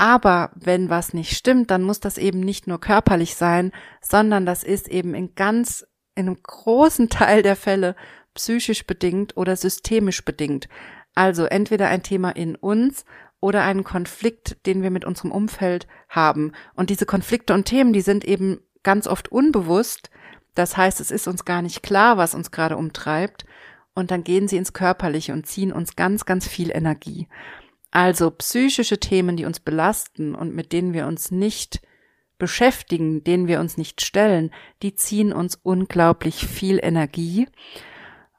Aber 0.00 0.50
wenn 0.54 0.88
was 0.88 1.12
nicht 1.12 1.36
stimmt, 1.36 1.70
dann 1.70 1.82
muss 1.82 2.00
das 2.00 2.16
eben 2.16 2.40
nicht 2.40 2.66
nur 2.66 2.80
körperlich 2.80 3.34
sein, 3.34 3.70
sondern 4.00 4.46
das 4.46 4.64
ist 4.64 4.88
eben 4.88 5.12
in 5.12 5.34
ganz, 5.34 5.86
in 6.14 6.26
einem 6.26 6.38
großen 6.42 7.08
Teil 7.10 7.42
der 7.42 7.54
Fälle 7.54 7.94
psychisch 8.32 8.86
bedingt 8.86 9.36
oder 9.36 9.56
systemisch 9.56 10.24
bedingt. 10.24 10.70
Also 11.14 11.44
entweder 11.44 11.88
ein 11.88 12.02
Thema 12.02 12.30
in 12.30 12.56
uns 12.56 13.04
oder 13.40 13.62
einen 13.62 13.84
Konflikt, 13.84 14.64
den 14.64 14.82
wir 14.82 14.90
mit 14.90 15.04
unserem 15.04 15.32
Umfeld 15.32 15.86
haben. 16.08 16.52
Und 16.74 16.88
diese 16.88 17.04
Konflikte 17.04 17.52
und 17.52 17.66
Themen, 17.66 17.92
die 17.92 18.00
sind 18.00 18.24
eben 18.24 18.60
ganz 18.82 19.06
oft 19.06 19.30
unbewusst. 19.30 20.08
Das 20.54 20.78
heißt, 20.78 21.00
es 21.00 21.10
ist 21.10 21.28
uns 21.28 21.44
gar 21.44 21.60
nicht 21.60 21.82
klar, 21.82 22.16
was 22.16 22.34
uns 22.34 22.50
gerade 22.50 22.78
umtreibt. 22.78 23.44
Und 23.92 24.10
dann 24.10 24.24
gehen 24.24 24.48
sie 24.48 24.56
ins 24.56 24.72
Körperliche 24.72 25.34
und 25.34 25.46
ziehen 25.46 25.72
uns 25.72 25.94
ganz, 25.94 26.24
ganz 26.24 26.48
viel 26.48 26.70
Energie. 26.70 27.28
Also 27.90 28.30
psychische 28.30 28.98
Themen, 28.98 29.36
die 29.36 29.44
uns 29.44 29.60
belasten 29.60 30.34
und 30.34 30.54
mit 30.54 30.72
denen 30.72 30.92
wir 30.92 31.06
uns 31.06 31.30
nicht 31.30 31.80
beschäftigen, 32.38 33.22
denen 33.24 33.48
wir 33.48 33.60
uns 33.60 33.76
nicht 33.76 34.00
stellen, 34.00 34.52
die 34.82 34.94
ziehen 34.94 35.32
uns 35.32 35.56
unglaublich 35.62 36.46
viel 36.46 36.80
Energie. 36.82 37.46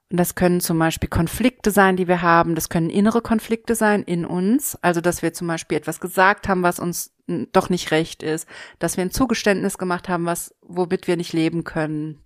Und 0.10 0.18
das 0.18 0.36
können 0.36 0.60
zum 0.60 0.78
Beispiel 0.78 1.08
Konflikte 1.08 1.72
sein, 1.72 1.96
die 1.96 2.10
wir 2.10 2.22
haben. 2.22 2.56
Das 2.56 2.68
können 2.68 2.90
innere 2.90 3.22
Konflikte 3.22 3.76
sein 3.76 4.04
in 4.04 4.26
uns. 4.26 4.76
Also, 4.82 5.00
dass 5.00 5.22
wir 5.22 5.34
zum 5.34 5.48
Beispiel 5.48 5.78
etwas 5.78 6.02
gesagt 6.02 6.50
haben, 6.50 6.64
was 6.64 6.80
uns 6.80 7.14
doch 7.54 7.70
nicht 7.70 7.92
recht 7.92 8.22
ist. 8.22 8.46
Dass 8.80 8.98
wir 8.98 9.06
ein 9.06 9.12
Zugeständnis 9.12 9.78
gemacht 9.78 10.10
haben, 10.10 10.26
was, 10.26 10.54
womit 10.62 11.08
wir 11.08 11.16
nicht 11.16 11.32
leben 11.32 11.64
können. 11.64 12.20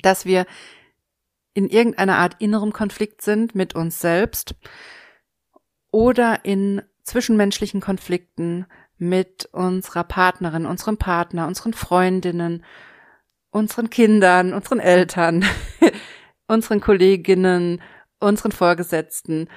Dass 0.00 0.26
wir 0.26 0.46
in 1.54 1.68
irgendeiner 1.68 2.18
Art 2.18 2.36
innerem 2.38 2.72
Konflikt 2.72 3.22
sind 3.22 3.56
mit 3.56 3.74
uns 3.74 4.00
selbst 4.00 4.54
oder 5.90 6.44
in 6.44 6.82
zwischenmenschlichen 7.02 7.80
Konflikten 7.80 8.66
mit 8.98 9.48
unserer 9.52 10.04
Partnerin, 10.04 10.66
unserem 10.66 10.98
Partner, 10.98 11.46
unseren 11.46 11.72
Freundinnen, 11.72 12.64
unseren 13.50 13.90
Kindern, 13.90 14.52
unseren 14.52 14.80
Eltern, 14.80 15.44
unseren 16.48 16.80
Kolleginnen, 16.80 17.80
unseren 18.20 18.52
Vorgesetzten. 18.52 19.48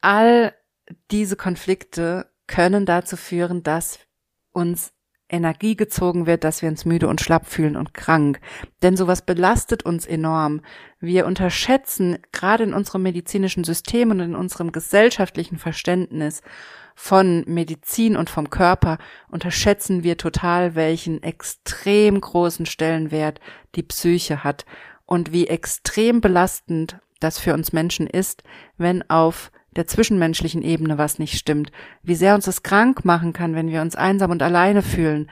All 0.00 0.54
diese 1.10 1.36
Konflikte 1.36 2.30
können 2.46 2.84
dazu 2.84 3.16
führen, 3.16 3.62
dass 3.62 4.00
uns 4.50 4.92
Energie 5.32 5.74
gezogen 5.74 6.26
wird, 6.26 6.44
dass 6.44 6.62
wir 6.62 6.68
uns 6.68 6.84
müde 6.84 7.08
und 7.08 7.20
schlapp 7.20 7.46
fühlen 7.46 7.76
und 7.76 7.94
krank. 7.94 8.40
Denn 8.82 8.96
sowas 8.96 9.22
belastet 9.22 9.82
uns 9.82 10.06
enorm. 10.06 10.60
Wir 11.00 11.26
unterschätzen 11.26 12.18
gerade 12.30 12.64
in 12.64 12.74
unserem 12.74 13.02
medizinischen 13.02 13.64
System 13.64 14.10
und 14.10 14.20
in 14.20 14.36
unserem 14.36 14.70
gesellschaftlichen 14.70 15.58
Verständnis 15.58 16.42
von 16.94 17.44
Medizin 17.46 18.16
und 18.16 18.30
vom 18.30 18.50
Körper 18.50 18.98
unterschätzen 19.30 20.02
wir 20.02 20.18
total, 20.18 20.74
welchen 20.74 21.22
extrem 21.22 22.20
großen 22.20 22.66
Stellenwert 22.66 23.40
die 23.74 23.82
Psyche 23.82 24.44
hat 24.44 24.66
und 25.06 25.32
wie 25.32 25.48
extrem 25.48 26.20
belastend 26.20 26.98
das 27.20 27.38
für 27.38 27.54
uns 27.54 27.72
Menschen 27.72 28.06
ist, 28.06 28.42
wenn 28.76 29.08
auf 29.08 29.50
der 29.76 29.86
zwischenmenschlichen 29.86 30.62
Ebene 30.62 30.98
was 30.98 31.18
nicht 31.18 31.38
stimmt, 31.38 31.72
wie 32.02 32.14
sehr 32.14 32.34
uns 32.34 32.44
das 32.44 32.62
krank 32.62 33.04
machen 33.04 33.32
kann, 33.32 33.54
wenn 33.54 33.70
wir 33.70 33.82
uns 33.82 33.96
einsam 33.96 34.30
und 34.30 34.42
alleine 34.42 34.82
fühlen, 34.82 35.30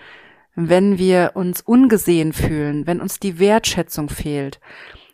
wenn 0.54 0.98
wir 0.98 1.32
uns 1.34 1.60
ungesehen 1.60 2.32
fühlen, 2.32 2.86
wenn 2.86 3.00
uns 3.00 3.20
die 3.20 3.38
Wertschätzung 3.38 4.08
fehlt. 4.08 4.60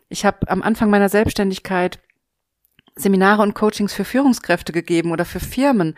Ich 0.09 0.25
habe 0.25 0.49
am 0.49 0.63
Anfang 0.63 0.89
meiner 0.89 1.09
Selbstständigkeit 1.09 1.99
Seminare 2.95 3.43
und 3.43 3.53
Coachings 3.53 3.93
für 3.93 4.05
Führungskräfte 4.05 4.73
gegeben 4.73 5.11
oder 5.11 5.25
für 5.25 5.39
Firmen 5.39 5.95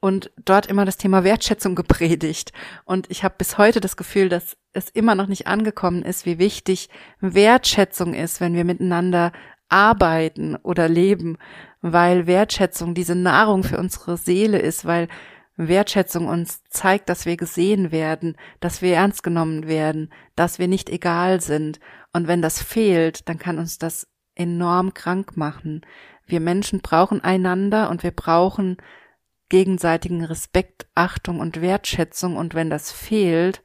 und 0.00 0.30
dort 0.44 0.66
immer 0.66 0.84
das 0.84 0.96
Thema 0.96 1.24
Wertschätzung 1.24 1.74
gepredigt. 1.76 2.52
Und 2.84 3.10
ich 3.10 3.24
habe 3.24 3.36
bis 3.38 3.56
heute 3.58 3.80
das 3.80 3.96
Gefühl, 3.96 4.28
dass 4.28 4.56
es 4.72 4.88
immer 4.90 5.14
noch 5.14 5.26
nicht 5.26 5.46
angekommen 5.46 6.02
ist, 6.02 6.26
wie 6.26 6.38
wichtig 6.38 6.88
Wertschätzung 7.20 8.14
ist, 8.14 8.40
wenn 8.40 8.54
wir 8.54 8.64
miteinander 8.64 9.32
arbeiten 9.72 10.56
oder 10.56 10.88
leben, 10.88 11.38
weil 11.80 12.26
Wertschätzung 12.26 12.94
diese 12.94 13.14
Nahrung 13.14 13.64
für 13.64 13.78
unsere 13.78 14.16
Seele 14.16 14.58
ist, 14.58 14.84
weil 14.84 15.08
Wertschätzung 15.56 16.26
uns 16.28 16.62
zeigt, 16.70 17.08
dass 17.08 17.26
wir 17.26 17.36
gesehen 17.36 17.92
werden, 17.92 18.36
dass 18.60 18.82
wir 18.82 18.94
ernst 18.94 19.22
genommen 19.22 19.66
werden, 19.66 20.12
dass 20.34 20.58
wir 20.58 20.68
nicht 20.68 20.88
egal 20.88 21.40
sind. 21.40 21.78
Und 22.12 22.26
wenn 22.26 22.42
das 22.42 22.62
fehlt, 22.62 23.28
dann 23.28 23.38
kann 23.38 23.58
uns 23.58 23.78
das 23.78 24.06
enorm 24.34 24.94
krank 24.94 25.36
machen. 25.36 25.82
Wir 26.26 26.40
Menschen 26.40 26.80
brauchen 26.80 27.22
einander 27.22 27.90
und 27.90 28.02
wir 28.02 28.12
brauchen 28.12 28.76
gegenseitigen 29.50 30.24
Respekt, 30.24 30.86
Achtung 30.94 31.40
und 31.40 31.60
Wertschätzung. 31.60 32.36
Und 32.36 32.54
wenn 32.54 32.70
das 32.70 32.90
fehlt, 32.90 33.62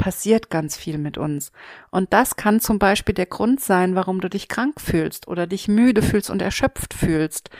passiert 0.00 0.48
ganz 0.48 0.78
viel 0.78 0.96
mit 0.96 1.18
uns. 1.18 1.52
Und 1.90 2.14
das 2.14 2.36
kann 2.36 2.58
zum 2.58 2.78
Beispiel 2.78 3.14
der 3.14 3.26
Grund 3.26 3.60
sein, 3.60 3.94
warum 3.94 4.22
du 4.22 4.30
dich 4.30 4.48
krank 4.48 4.80
fühlst 4.80 5.28
oder 5.28 5.46
dich 5.46 5.68
müde 5.68 6.00
fühlst 6.00 6.30
und 6.30 6.40
erschöpft 6.40 6.94
fühlst. 6.94 7.50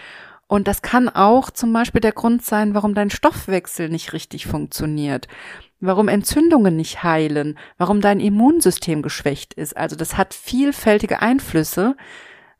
Und 0.47 0.66
das 0.66 0.80
kann 0.80 1.11
auch 1.11 1.50
zum 1.50 1.70
Beispiel 1.73 2.00
der 2.00 2.12
Grund 2.12 2.42
sein, 2.42 2.75
warum 2.75 2.94
dein 2.94 3.11
Stoffwechsel 3.11 3.90
nicht 3.90 4.14
richtig 4.14 4.47
funktioniert, 4.47 5.28
warum 5.80 6.09
Entzündungen 6.09 6.76
nicht 6.76 7.04
heilen, 7.04 7.59
warum 7.76 8.00
dein 8.00 8.20
Immunsystem 8.20 9.02
geschwächt 9.02 9.52
ist. 9.52 9.76
Also 9.76 9.94
das 9.94 10.16
hat 10.16 10.32
vielfältige 10.32 11.20
Einflüsse, 11.20 11.94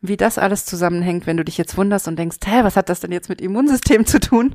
wie 0.03 0.19
das 0.19 0.37
alles 0.37 0.67
zusammenhängt, 0.67 1.27
wenn 1.27 1.39
du 1.39 1.45
dich 1.45 1.57
jetzt 1.57 1.79
wunderst 1.79 2.07
und 2.07 2.19
denkst, 2.19 2.39
hä, 2.45 2.65
was 2.65 2.77
hat 2.77 2.91
das 2.91 3.01
denn 3.01 3.13
jetzt 3.13 3.31
mit 3.31 3.41
Immunsystem 3.41 4.05
zu 4.05 4.21
tun? 4.21 4.55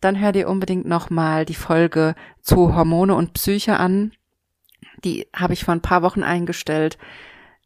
Dann 0.00 0.18
hör 0.20 0.30
dir 0.30 0.48
unbedingt 0.48 0.86
nochmal 0.86 1.44
die 1.44 1.54
Folge 1.54 2.14
zu 2.40 2.74
Hormone 2.74 3.16
und 3.16 3.34
Psyche 3.34 3.78
an. 3.78 4.12
Die 5.04 5.26
habe 5.34 5.52
ich 5.52 5.64
vor 5.64 5.74
ein 5.74 5.82
paar 5.82 6.02
Wochen 6.02 6.22
eingestellt. 6.22 6.98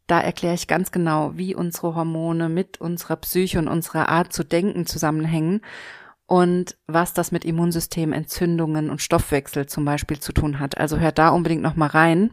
Da 0.07 0.21
erkläre 0.21 0.53
ich 0.53 0.67
ganz 0.67 0.91
genau, 0.91 1.31
wie 1.35 1.55
unsere 1.55 1.95
Hormone 1.95 2.49
mit 2.49 2.79
unserer 2.79 3.15
Psyche 3.15 3.59
und 3.59 3.67
unserer 3.67 4.09
Art 4.09 4.31
zu 4.33 4.43
denken 4.43 4.85
zusammenhängen 4.85 5.61
und 6.27 6.77
was 6.87 7.13
das 7.13 7.31
mit 7.31 7.45
Immunsystem, 7.45 8.13
Entzündungen 8.13 8.89
und 8.89 9.01
Stoffwechsel 9.01 9.65
zum 9.67 9.85
Beispiel 9.85 10.19
zu 10.19 10.31
tun 10.31 10.59
hat. 10.59 10.77
Also 10.77 10.99
hör 10.99 11.11
da 11.11 11.29
unbedingt 11.29 11.61
noch 11.61 11.75
mal 11.75 11.87
rein. 11.87 12.31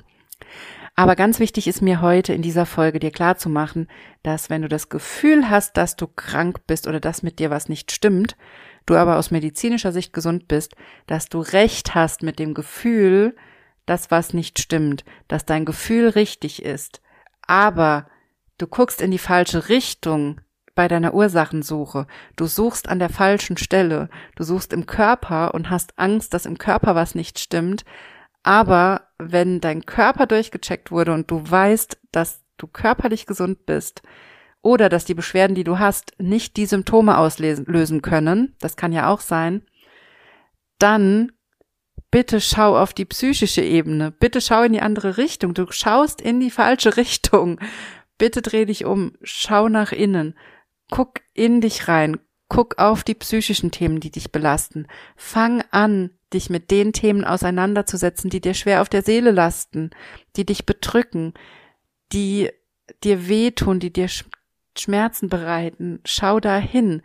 Aber 0.94 1.16
ganz 1.16 1.38
wichtig 1.38 1.66
ist 1.66 1.80
mir 1.80 2.02
heute 2.02 2.34
in 2.34 2.42
dieser 2.42 2.66
Folge 2.66 2.98
dir 2.98 3.10
klar 3.10 3.38
zu 3.38 3.48
machen, 3.48 3.88
dass 4.22 4.50
wenn 4.50 4.60
du 4.60 4.68
das 4.68 4.90
Gefühl 4.90 5.48
hast, 5.48 5.76
dass 5.78 5.96
du 5.96 6.06
krank 6.06 6.66
bist 6.66 6.86
oder 6.86 7.00
dass 7.00 7.22
mit 7.22 7.38
dir 7.38 7.50
was 7.50 7.70
nicht 7.70 7.92
stimmt, 7.92 8.36
du 8.84 8.96
aber 8.96 9.16
aus 9.16 9.30
medizinischer 9.30 9.92
Sicht 9.92 10.12
gesund 10.12 10.48
bist, 10.48 10.74
dass 11.06 11.28
du 11.28 11.40
recht 11.40 11.94
hast 11.94 12.22
mit 12.22 12.38
dem 12.38 12.52
Gefühl, 12.52 13.34
das, 13.86 14.10
was 14.10 14.32
nicht 14.32 14.60
stimmt, 14.60 15.04
dass 15.28 15.44
dein 15.44 15.64
Gefühl 15.64 16.08
richtig 16.08 16.62
ist, 16.62 17.00
aber 17.46 18.06
du 18.58 18.66
guckst 18.66 19.00
in 19.00 19.10
die 19.10 19.18
falsche 19.18 19.68
Richtung 19.68 20.40
bei 20.74 20.88
deiner 20.88 21.14
Ursachensuche. 21.14 22.06
Du 22.36 22.46
suchst 22.46 22.88
an 22.88 22.98
der 22.98 23.10
falschen 23.10 23.56
Stelle. 23.56 24.08
Du 24.36 24.44
suchst 24.44 24.72
im 24.72 24.86
Körper 24.86 25.54
und 25.54 25.70
hast 25.70 25.98
Angst, 25.98 26.32
dass 26.32 26.46
im 26.46 26.58
Körper 26.58 26.94
was 26.94 27.14
nicht 27.14 27.38
stimmt. 27.38 27.84
Aber 28.42 29.08
wenn 29.18 29.60
dein 29.60 29.84
Körper 29.84 30.26
durchgecheckt 30.26 30.90
wurde 30.90 31.12
und 31.12 31.30
du 31.30 31.42
weißt, 31.48 31.98
dass 32.10 32.42
du 32.56 32.66
körperlich 32.66 33.26
gesund 33.26 33.66
bist 33.66 34.02
oder 34.62 34.88
dass 34.88 35.04
die 35.04 35.14
Beschwerden, 35.14 35.54
die 35.54 35.64
du 35.64 35.78
hast, 35.78 36.12
nicht 36.18 36.56
die 36.56 36.66
Symptome 36.66 37.18
auslösen 37.18 38.02
können, 38.02 38.56
das 38.60 38.76
kann 38.76 38.92
ja 38.92 39.08
auch 39.08 39.20
sein, 39.20 39.62
dann 40.78 41.32
bitte 42.12 42.40
schau 42.40 42.78
auf 42.78 42.92
die 42.92 43.06
psychische 43.06 43.62
Ebene, 43.62 44.12
bitte 44.12 44.40
schau 44.40 44.62
in 44.62 44.74
die 44.74 44.82
andere 44.82 45.16
Richtung, 45.16 45.54
du 45.54 45.66
schaust 45.72 46.20
in 46.20 46.38
die 46.38 46.50
falsche 46.50 46.96
Richtung, 46.96 47.58
bitte 48.18 48.42
dreh 48.42 48.66
dich 48.66 48.84
um, 48.84 49.14
schau 49.22 49.68
nach 49.68 49.90
innen, 49.90 50.38
guck 50.90 51.20
in 51.34 51.60
dich 51.60 51.88
rein, 51.88 52.20
guck 52.48 52.78
auf 52.78 53.02
die 53.02 53.14
psychischen 53.14 53.72
Themen, 53.72 53.98
die 53.98 54.10
dich 54.10 54.30
belasten, 54.30 54.86
fang 55.16 55.64
an, 55.72 56.10
dich 56.34 56.50
mit 56.50 56.70
den 56.70 56.92
Themen 56.92 57.24
auseinanderzusetzen, 57.24 58.30
die 58.30 58.40
dir 58.40 58.54
schwer 58.54 58.82
auf 58.82 58.88
der 58.88 59.02
Seele 59.02 59.30
lasten, 59.30 59.90
die 60.36 60.44
dich 60.44 60.66
bedrücken, 60.66 61.32
die 62.12 62.50
dir 63.02 63.26
wehtun, 63.26 63.80
die 63.80 63.92
dir 63.92 64.08
Schmerzen 64.76 65.28
bereiten, 65.30 66.00
schau 66.04 66.40
da 66.40 66.58
hin. 66.58 67.02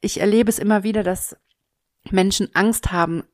Ich 0.00 0.20
erlebe 0.20 0.50
es 0.50 0.60
immer 0.60 0.84
wieder, 0.84 1.02
dass 1.02 1.36
Menschen 2.10 2.48
Angst 2.54 2.92
haben, 2.92 3.24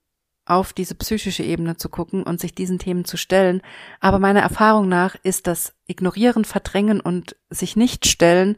auf 0.44 0.72
diese 0.72 0.94
psychische 0.94 1.42
Ebene 1.42 1.76
zu 1.76 1.88
gucken 1.88 2.22
und 2.24 2.40
sich 2.40 2.54
diesen 2.54 2.78
Themen 2.78 3.04
zu 3.04 3.16
stellen. 3.16 3.62
Aber 4.00 4.18
meiner 4.18 4.40
Erfahrung 4.40 4.88
nach 4.88 5.14
ist 5.22 5.46
das 5.46 5.74
Ignorieren, 5.86 6.44
Verdrängen 6.44 7.00
und 7.00 7.36
sich 7.50 7.76
nicht 7.76 8.06
stellen 8.06 8.56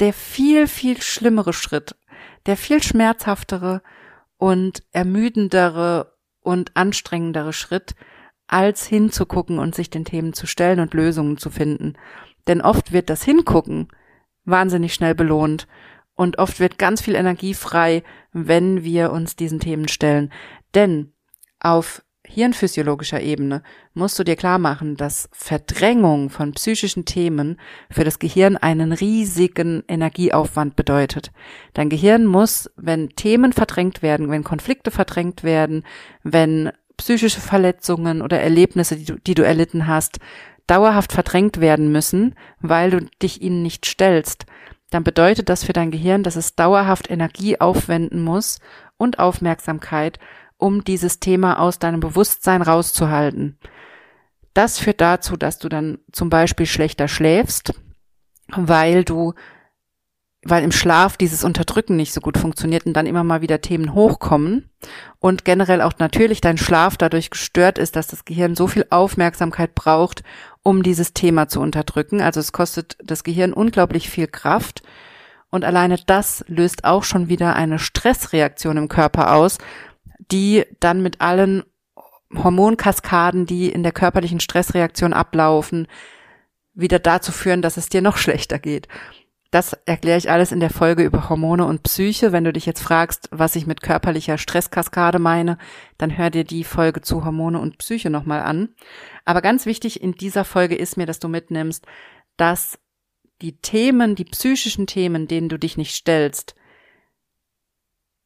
der 0.00 0.12
viel, 0.14 0.66
viel 0.66 1.00
schlimmere 1.00 1.52
Schritt, 1.52 1.94
der 2.46 2.56
viel 2.56 2.82
schmerzhaftere 2.82 3.82
und 4.38 4.82
ermüdendere 4.92 6.14
und 6.40 6.74
anstrengendere 6.76 7.52
Schritt, 7.52 7.94
als 8.46 8.86
hinzugucken 8.86 9.58
und 9.58 9.74
sich 9.74 9.90
den 9.90 10.04
Themen 10.04 10.32
zu 10.32 10.46
stellen 10.46 10.80
und 10.80 10.94
Lösungen 10.94 11.36
zu 11.36 11.50
finden. 11.50 11.94
Denn 12.48 12.62
oft 12.62 12.92
wird 12.92 13.10
das 13.10 13.22
Hingucken 13.22 13.88
wahnsinnig 14.44 14.94
schnell 14.94 15.14
belohnt 15.14 15.68
und 16.14 16.38
oft 16.38 16.58
wird 16.58 16.78
ganz 16.78 17.00
viel 17.02 17.14
Energie 17.14 17.54
frei, 17.54 18.02
wenn 18.32 18.82
wir 18.82 19.12
uns 19.12 19.36
diesen 19.36 19.60
Themen 19.60 19.86
stellen. 19.86 20.32
Denn 20.74 21.12
auf 21.58 22.02
hirnphysiologischer 22.26 23.20
Ebene 23.20 23.62
musst 23.92 24.18
du 24.18 24.24
dir 24.24 24.36
klar 24.36 24.58
machen, 24.58 24.96
dass 24.96 25.28
Verdrängung 25.32 26.30
von 26.30 26.52
psychischen 26.52 27.04
Themen 27.04 27.58
für 27.90 28.04
das 28.04 28.18
Gehirn 28.18 28.56
einen 28.56 28.92
riesigen 28.92 29.82
Energieaufwand 29.88 30.76
bedeutet. 30.76 31.32
Dein 31.74 31.88
Gehirn 31.88 32.26
muss, 32.26 32.70
wenn 32.76 33.10
Themen 33.10 33.52
verdrängt 33.52 34.02
werden, 34.02 34.30
wenn 34.30 34.44
Konflikte 34.44 34.90
verdrängt 34.90 35.42
werden, 35.42 35.84
wenn 36.22 36.70
psychische 36.96 37.40
Verletzungen 37.40 38.22
oder 38.22 38.40
Erlebnisse, 38.40 38.96
die 38.96 39.06
du, 39.06 39.18
die 39.18 39.34
du 39.34 39.44
erlitten 39.44 39.86
hast, 39.86 40.18
dauerhaft 40.66 41.12
verdrängt 41.12 41.60
werden 41.60 41.90
müssen, 41.90 42.36
weil 42.60 42.90
du 42.90 43.00
dich 43.20 43.42
ihnen 43.42 43.62
nicht 43.62 43.86
stellst, 43.86 44.46
dann 44.90 45.02
bedeutet 45.02 45.48
das 45.48 45.64
für 45.64 45.72
dein 45.72 45.90
Gehirn, 45.90 46.22
dass 46.22 46.36
es 46.36 46.54
dauerhaft 46.54 47.10
Energie 47.10 47.60
aufwenden 47.60 48.22
muss 48.22 48.60
und 48.96 49.18
Aufmerksamkeit, 49.18 50.18
um 50.60 50.84
dieses 50.84 51.20
Thema 51.20 51.58
aus 51.58 51.78
deinem 51.78 52.00
Bewusstsein 52.00 52.62
rauszuhalten. 52.62 53.58
Das 54.54 54.78
führt 54.78 55.00
dazu, 55.00 55.36
dass 55.36 55.58
du 55.58 55.68
dann 55.68 55.98
zum 56.12 56.30
Beispiel 56.30 56.66
schlechter 56.66 57.08
schläfst, 57.08 57.72
weil 58.48 59.04
du 59.04 59.34
weil 60.42 60.64
im 60.64 60.72
Schlaf 60.72 61.18
dieses 61.18 61.44
Unterdrücken 61.44 61.96
nicht 61.96 62.14
so 62.14 62.20
gut 62.22 62.38
funktioniert 62.38 62.86
und 62.86 62.94
dann 62.94 63.06
immer 63.06 63.24
mal 63.24 63.42
wieder 63.42 63.60
Themen 63.60 63.92
hochkommen 63.92 64.70
und 65.18 65.44
generell 65.44 65.82
auch 65.82 65.92
natürlich 65.98 66.40
dein 66.40 66.56
Schlaf 66.56 66.96
dadurch 66.96 67.28
gestört 67.28 67.78
ist, 67.78 67.94
dass 67.94 68.06
das 68.06 68.24
Gehirn 68.24 68.54
so 68.54 68.66
viel 68.66 68.86
Aufmerksamkeit 68.88 69.74
braucht, 69.74 70.22
um 70.62 70.82
dieses 70.82 71.12
Thema 71.12 71.48
zu 71.48 71.60
unterdrücken. 71.60 72.22
Also 72.22 72.40
es 72.40 72.52
kostet 72.52 72.96
das 73.04 73.22
Gehirn 73.22 73.52
unglaublich 73.52 74.08
viel 74.08 74.28
Kraft 74.28 74.82
und 75.50 75.64
alleine 75.64 75.98
das 76.06 76.42
löst 76.48 76.84
auch 76.84 77.04
schon 77.04 77.28
wieder 77.28 77.54
eine 77.54 77.78
Stressreaktion 77.78 78.78
im 78.78 78.88
Körper 78.88 79.34
aus, 79.34 79.58
die 80.30 80.64
dann 80.80 81.02
mit 81.02 81.20
allen 81.20 81.64
Hormonkaskaden, 82.34 83.46
die 83.46 83.70
in 83.70 83.82
der 83.82 83.92
körperlichen 83.92 84.40
Stressreaktion 84.40 85.12
ablaufen, 85.12 85.88
wieder 86.74 86.98
dazu 86.98 87.32
führen, 87.32 87.62
dass 87.62 87.76
es 87.76 87.88
dir 87.88 88.02
noch 88.02 88.16
schlechter 88.16 88.58
geht. 88.58 88.88
Das 89.50 89.72
erkläre 89.84 90.16
ich 90.16 90.30
alles 90.30 90.52
in 90.52 90.60
der 90.60 90.70
Folge 90.70 91.02
über 91.02 91.28
Hormone 91.28 91.64
und 91.66 91.82
Psyche. 91.82 92.30
Wenn 92.30 92.44
du 92.44 92.52
dich 92.52 92.66
jetzt 92.66 92.82
fragst, 92.82 93.28
was 93.32 93.56
ich 93.56 93.66
mit 93.66 93.82
körperlicher 93.82 94.38
Stresskaskade 94.38 95.18
meine, 95.18 95.58
dann 95.98 96.16
hör 96.16 96.30
dir 96.30 96.44
die 96.44 96.62
Folge 96.62 97.00
zu 97.00 97.24
Hormone 97.24 97.58
und 97.58 97.78
Psyche 97.78 98.10
nochmal 98.10 98.42
an. 98.42 98.68
Aber 99.24 99.42
ganz 99.42 99.66
wichtig 99.66 100.00
in 100.00 100.12
dieser 100.12 100.44
Folge 100.44 100.76
ist 100.76 100.96
mir, 100.96 101.06
dass 101.06 101.18
du 101.18 101.26
mitnimmst, 101.26 101.84
dass 102.36 102.78
die 103.42 103.56
Themen, 103.56 104.14
die 104.14 104.24
psychischen 104.24 104.86
Themen, 104.86 105.26
denen 105.26 105.48
du 105.48 105.58
dich 105.58 105.76
nicht 105.76 105.94
stellst, 105.96 106.54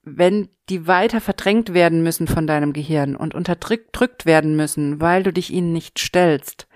wenn 0.04 0.48
die 0.68 0.86
weiter 0.86 1.20
verdrängt 1.20 1.74
werden 1.74 2.02
müssen 2.02 2.26
von 2.26 2.46
deinem 2.46 2.72
Gehirn 2.72 3.16
und 3.16 3.34
unterdrückt 3.34 4.26
werden 4.26 4.56
müssen, 4.56 5.00
weil 5.00 5.22
du 5.22 5.32
dich 5.32 5.50
ihnen 5.50 5.72
nicht 5.72 5.98
stellst, 5.98 6.66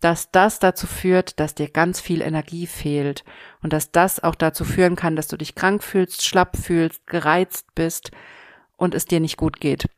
dass 0.00 0.30
das 0.30 0.58
dazu 0.58 0.86
führt, 0.86 1.38
dass 1.40 1.54
dir 1.54 1.68
ganz 1.68 2.00
viel 2.00 2.22
Energie 2.22 2.66
fehlt 2.66 3.24
und 3.62 3.72
dass 3.72 3.92
das 3.92 4.22
auch 4.22 4.34
dazu 4.34 4.64
führen 4.64 4.96
kann, 4.96 5.14
dass 5.14 5.28
du 5.28 5.36
dich 5.36 5.54
krank 5.54 5.82
fühlst, 5.82 6.24
schlapp 6.24 6.56
fühlst, 6.56 7.06
gereizt 7.06 7.74
bist 7.74 8.10
und 8.76 8.94
es 8.94 9.04
dir 9.04 9.20
nicht 9.20 9.36
gut 9.36 9.60
geht. 9.60 9.88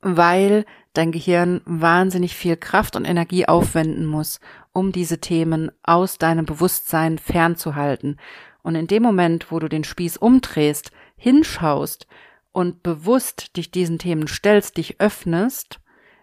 Weil 0.00 0.64
dein 0.92 1.12
Gehirn 1.12 1.60
wahnsinnig 1.64 2.34
viel 2.34 2.56
Kraft 2.56 2.96
und 2.96 3.04
Energie 3.04 3.46
aufwenden 3.46 4.06
muss, 4.06 4.40
um 4.72 4.90
diese 4.90 5.18
Themen 5.18 5.70
aus 5.84 6.18
deinem 6.18 6.44
Bewusstsein 6.44 7.18
fernzuhalten. 7.18 8.18
Und 8.62 8.74
in 8.74 8.86
dem 8.88 9.02
Moment, 9.02 9.50
wo 9.50 9.58
du 9.58 9.68
den 9.68 9.84
Spieß 9.84 10.16
umdrehst, 10.16 10.90
hinschaust 11.22 12.06
und 12.50 12.82
bewusst 12.82 13.56
dich 13.56 13.70
diesen 13.70 13.98
Themen 13.98 14.26
stellst, 14.26 14.76
dich 14.76 15.00
öffnest, 15.00 15.80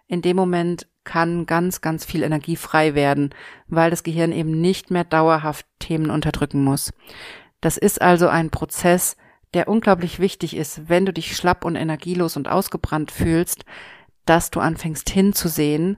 in 0.07 0.21
dem 0.21 0.35
Moment 0.35 0.87
kann 1.05 1.45
ganz, 1.45 1.81
ganz 1.81 2.03
viel 2.03 2.21
Energie 2.21 2.57
frei 2.57 2.95
werden, 2.95 3.33
weil 3.67 3.89
das 3.89 4.03
Gehirn 4.03 4.33
eben 4.33 4.59
nicht 4.59 4.91
mehr 4.91 5.05
dauerhaft 5.05 5.65
Themen 5.79 6.11
unterdrücken 6.11 6.63
muss. 6.63 6.91
Das 7.61 7.77
ist 7.77 8.01
also 8.01 8.27
ein 8.27 8.49
Prozess, 8.49 9.15
der 9.53 9.67
unglaublich 9.69 10.19
wichtig 10.19 10.55
ist, 10.55 10.89
wenn 10.89 11.05
du 11.05 11.13
dich 11.13 11.35
schlapp 11.35 11.63
und 11.63 11.75
energielos 11.75 12.35
und 12.35 12.49
ausgebrannt 12.49 13.11
fühlst, 13.11 13.63
dass 14.25 14.51
du 14.51 14.59
anfängst 14.59 15.09
hinzusehen, 15.09 15.97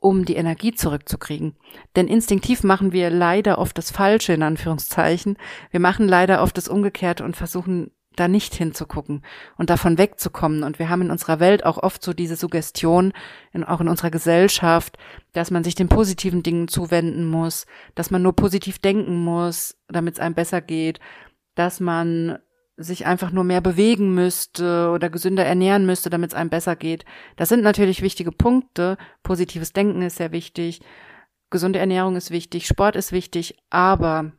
um 0.00 0.24
die 0.24 0.36
Energie 0.36 0.74
zurückzukriegen. 0.74 1.56
Denn 1.96 2.08
instinktiv 2.08 2.62
machen 2.64 2.92
wir 2.92 3.10
leider 3.10 3.58
oft 3.58 3.78
das 3.78 3.90
Falsche 3.90 4.32
in 4.32 4.42
Anführungszeichen. 4.42 5.38
Wir 5.70 5.80
machen 5.80 6.08
leider 6.08 6.42
oft 6.42 6.56
das 6.56 6.68
Umgekehrte 6.68 7.24
und 7.24 7.36
versuchen 7.36 7.90
da 8.18 8.28
nicht 8.28 8.54
hinzugucken 8.54 9.22
und 9.56 9.70
davon 9.70 9.98
wegzukommen. 9.98 10.62
Und 10.62 10.78
wir 10.78 10.88
haben 10.88 11.02
in 11.02 11.10
unserer 11.10 11.40
Welt 11.40 11.64
auch 11.64 11.78
oft 11.78 12.02
so 12.02 12.12
diese 12.12 12.36
Suggestion, 12.36 13.12
in, 13.52 13.64
auch 13.64 13.80
in 13.80 13.88
unserer 13.88 14.10
Gesellschaft, 14.10 14.98
dass 15.32 15.50
man 15.50 15.64
sich 15.64 15.74
den 15.74 15.88
positiven 15.88 16.42
Dingen 16.42 16.68
zuwenden 16.68 17.26
muss, 17.26 17.66
dass 17.94 18.10
man 18.10 18.22
nur 18.22 18.34
positiv 18.34 18.78
denken 18.78 19.16
muss, 19.16 19.76
damit 19.88 20.14
es 20.14 20.20
einem 20.20 20.34
besser 20.34 20.60
geht, 20.60 21.00
dass 21.54 21.80
man 21.80 22.38
sich 22.78 23.06
einfach 23.06 23.32
nur 23.32 23.42
mehr 23.42 23.60
bewegen 23.60 24.14
müsste 24.14 24.90
oder 24.94 25.10
gesünder 25.10 25.44
ernähren 25.44 25.84
müsste, 25.84 26.10
damit 26.10 26.30
es 26.30 26.36
einem 26.36 26.48
besser 26.48 26.76
geht. 26.76 27.04
Das 27.36 27.48
sind 27.48 27.62
natürlich 27.62 28.02
wichtige 28.02 28.30
Punkte. 28.30 28.96
Positives 29.24 29.72
Denken 29.72 30.00
ist 30.02 30.16
sehr 30.16 30.30
wichtig. 30.30 30.80
Gesunde 31.50 31.80
Ernährung 31.80 32.14
ist 32.14 32.30
wichtig. 32.30 32.68
Sport 32.68 32.94
ist 32.94 33.10
wichtig. 33.10 33.56
Aber 33.70 34.32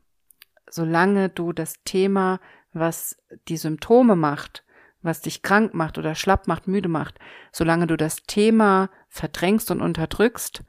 solange 0.70 1.28
du 1.28 1.52
das 1.52 1.84
Thema 1.84 2.40
was 2.74 3.18
die 3.48 3.58
Symptome 3.58 4.16
macht, 4.16 4.64
was 5.02 5.22
dich 5.22 5.42
krank 5.42 5.74
macht 5.74 5.98
oder 5.98 6.16
schlapp 6.16 6.48
macht, 6.48 6.68
müde 6.68 6.90
macht, 6.90 7.20
solange 7.52 7.88
du 7.88 7.96
das 7.96 8.24
Thema 8.24 8.90
verdrängst 9.08 9.72
und 9.72 9.82
unterdrückst, 9.82 10.64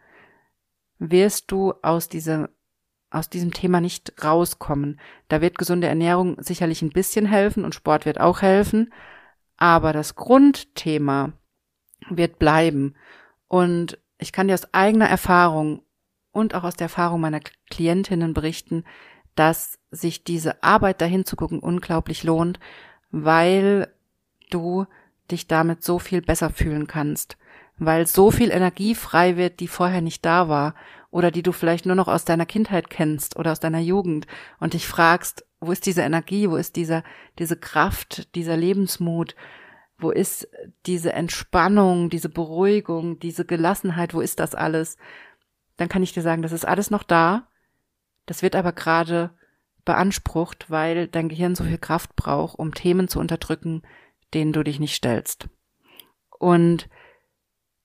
wirst 0.98 1.50
du 1.50 1.74
aus 1.82 2.08
diesem, 2.08 2.48
aus 3.10 3.28
diesem 3.28 3.52
Thema 3.52 3.80
nicht 3.80 4.22
rauskommen. 4.22 5.00
Da 5.28 5.40
wird 5.40 5.58
gesunde 5.58 5.88
Ernährung 5.88 6.36
sicherlich 6.40 6.82
ein 6.82 6.90
bisschen 6.90 7.26
helfen 7.26 7.64
und 7.64 7.74
Sport 7.74 8.06
wird 8.06 8.20
auch 8.20 8.42
helfen, 8.42 8.92
aber 9.56 9.92
das 9.92 10.14
Grundthema 10.14 11.32
wird 12.08 12.38
bleiben. 12.38 12.94
Und 13.48 13.98
ich 14.18 14.32
kann 14.32 14.48
dir 14.48 14.54
aus 14.54 14.72
eigener 14.72 15.08
Erfahrung 15.08 15.82
und 16.30 16.54
auch 16.54 16.62
aus 16.62 16.76
der 16.76 16.86
Erfahrung 16.86 17.20
meiner 17.20 17.40
Klientinnen 17.70 18.32
berichten, 18.32 18.84
dass 19.34 19.78
sich 19.90 20.24
diese 20.24 20.62
Arbeit 20.62 21.00
dahin 21.00 21.24
zu 21.24 21.36
gucken 21.36 21.58
unglaublich 21.58 22.24
lohnt, 22.24 22.60
weil 23.10 23.92
du 24.50 24.86
dich 25.30 25.46
damit 25.46 25.82
so 25.84 25.98
viel 25.98 26.22
besser 26.22 26.50
fühlen 26.50 26.86
kannst, 26.86 27.36
weil 27.78 28.06
so 28.06 28.30
viel 28.30 28.50
Energie 28.50 28.94
frei 28.94 29.36
wird, 29.36 29.60
die 29.60 29.68
vorher 29.68 30.00
nicht 30.00 30.24
da 30.24 30.48
war 30.48 30.74
oder 31.10 31.30
die 31.30 31.42
du 31.42 31.52
vielleicht 31.52 31.86
nur 31.86 31.96
noch 31.96 32.08
aus 32.08 32.24
deiner 32.24 32.46
Kindheit 32.46 32.90
kennst 32.90 33.36
oder 33.36 33.52
aus 33.52 33.60
deiner 33.60 33.80
Jugend 33.80 34.26
und 34.58 34.74
dich 34.74 34.86
fragst, 34.86 35.44
wo 35.60 35.72
ist 35.72 35.86
diese 35.86 36.02
Energie, 36.02 36.48
wo 36.48 36.56
ist 36.56 36.76
dieser, 36.76 37.02
diese 37.38 37.56
Kraft, 37.56 38.34
dieser 38.34 38.56
Lebensmut, 38.56 39.34
wo 39.98 40.10
ist 40.10 40.48
diese 40.86 41.12
Entspannung, 41.12 42.10
diese 42.10 42.28
Beruhigung, 42.28 43.18
diese 43.18 43.44
Gelassenheit, 43.44 44.14
wo 44.14 44.20
ist 44.20 44.40
das 44.40 44.54
alles? 44.54 44.96
Dann 45.76 45.88
kann 45.88 46.02
ich 46.02 46.12
dir 46.12 46.22
sagen, 46.22 46.42
das 46.42 46.52
ist 46.52 46.66
alles 46.66 46.90
noch 46.90 47.02
da 47.02 47.49
das 48.30 48.42
wird 48.42 48.54
aber 48.54 48.70
gerade 48.70 49.30
beansprucht, 49.84 50.70
weil 50.70 51.08
dein 51.08 51.28
Gehirn 51.28 51.56
so 51.56 51.64
viel 51.64 51.78
Kraft 51.78 52.14
braucht, 52.14 52.56
um 52.56 52.72
Themen 52.72 53.08
zu 53.08 53.18
unterdrücken, 53.18 53.82
denen 54.32 54.52
du 54.52 54.62
dich 54.62 54.78
nicht 54.78 54.94
stellst. 54.94 55.48
Und 56.38 56.88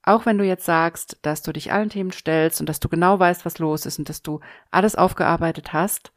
auch 0.03 0.27
wenn 0.27 0.37
du 0.37 0.45
jetzt 0.45 0.65
sagst, 0.65 1.17
dass 1.23 1.41
du 1.41 1.51
dich 1.51 1.71
allen 1.71 1.89
Themen 1.89 2.11
stellst 2.11 2.59
und 2.59 2.69
dass 2.69 2.79
du 2.79 2.89
genau 2.89 3.17
weißt, 3.17 3.43
was 3.43 3.57
los 3.57 3.87
ist 3.87 3.97
und 3.97 4.07
dass 4.07 4.21
du 4.21 4.39
alles 4.69 4.95
aufgearbeitet 4.95 5.73
hast, 5.73 6.13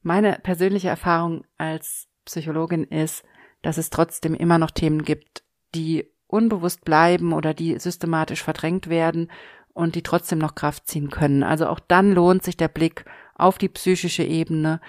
meine 0.00 0.38
persönliche 0.42 0.88
Erfahrung 0.88 1.44
als 1.58 2.08
Psychologin 2.24 2.84
ist, 2.84 3.26
dass 3.60 3.76
es 3.76 3.90
trotzdem 3.90 4.32
immer 4.32 4.56
noch 4.56 4.70
Themen 4.70 5.02
gibt, 5.04 5.44
die 5.74 6.10
unbewusst 6.28 6.82
bleiben 6.82 7.34
oder 7.34 7.52
die 7.52 7.78
systematisch 7.78 8.42
verdrängt 8.42 8.88
werden 8.88 9.30
und 9.78 9.94
die 9.94 10.02
trotzdem 10.02 10.40
noch 10.40 10.56
Kraft 10.56 10.88
ziehen 10.88 11.08
können. 11.08 11.44
Also 11.44 11.68
auch 11.68 11.78
dann 11.78 12.12
lohnt 12.12 12.42
sich 12.42 12.56
der 12.56 12.66
Blick 12.66 13.04
auf 13.36 13.58
die 13.58 13.68
psychische 13.68 14.24
Ebene, 14.24 14.80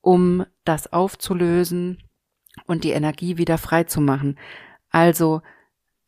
um 0.00 0.44
das 0.64 0.92
aufzulösen 0.92 2.02
und 2.66 2.82
die 2.82 2.90
Energie 2.90 3.38
wieder 3.38 3.58
frei 3.58 3.84
zu 3.84 4.00
machen. 4.00 4.36
Also 4.90 5.40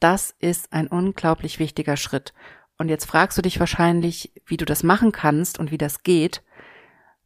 das 0.00 0.34
ist 0.40 0.72
ein 0.72 0.88
unglaublich 0.88 1.60
wichtiger 1.60 1.96
Schritt. 1.96 2.34
Und 2.78 2.88
jetzt 2.88 3.04
fragst 3.04 3.38
du 3.38 3.42
dich 3.42 3.60
wahrscheinlich, 3.60 4.32
wie 4.44 4.56
du 4.56 4.64
das 4.64 4.82
machen 4.82 5.12
kannst 5.12 5.60
und 5.60 5.70
wie 5.70 5.78
das 5.78 6.02
geht. 6.02 6.42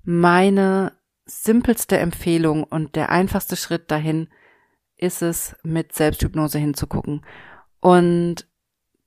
Meine 0.05 0.93
simpelste 1.25 1.97
Empfehlung 1.97 2.63
und 2.63 2.95
der 2.95 3.09
einfachste 3.09 3.57
Schritt 3.57 3.91
dahin 3.91 4.29
ist 4.99 5.23
es, 5.23 5.57
mit 5.63 5.95
Selbsthypnose 5.95 6.59
hinzugucken. 6.59 7.25
Und 7.81 8.47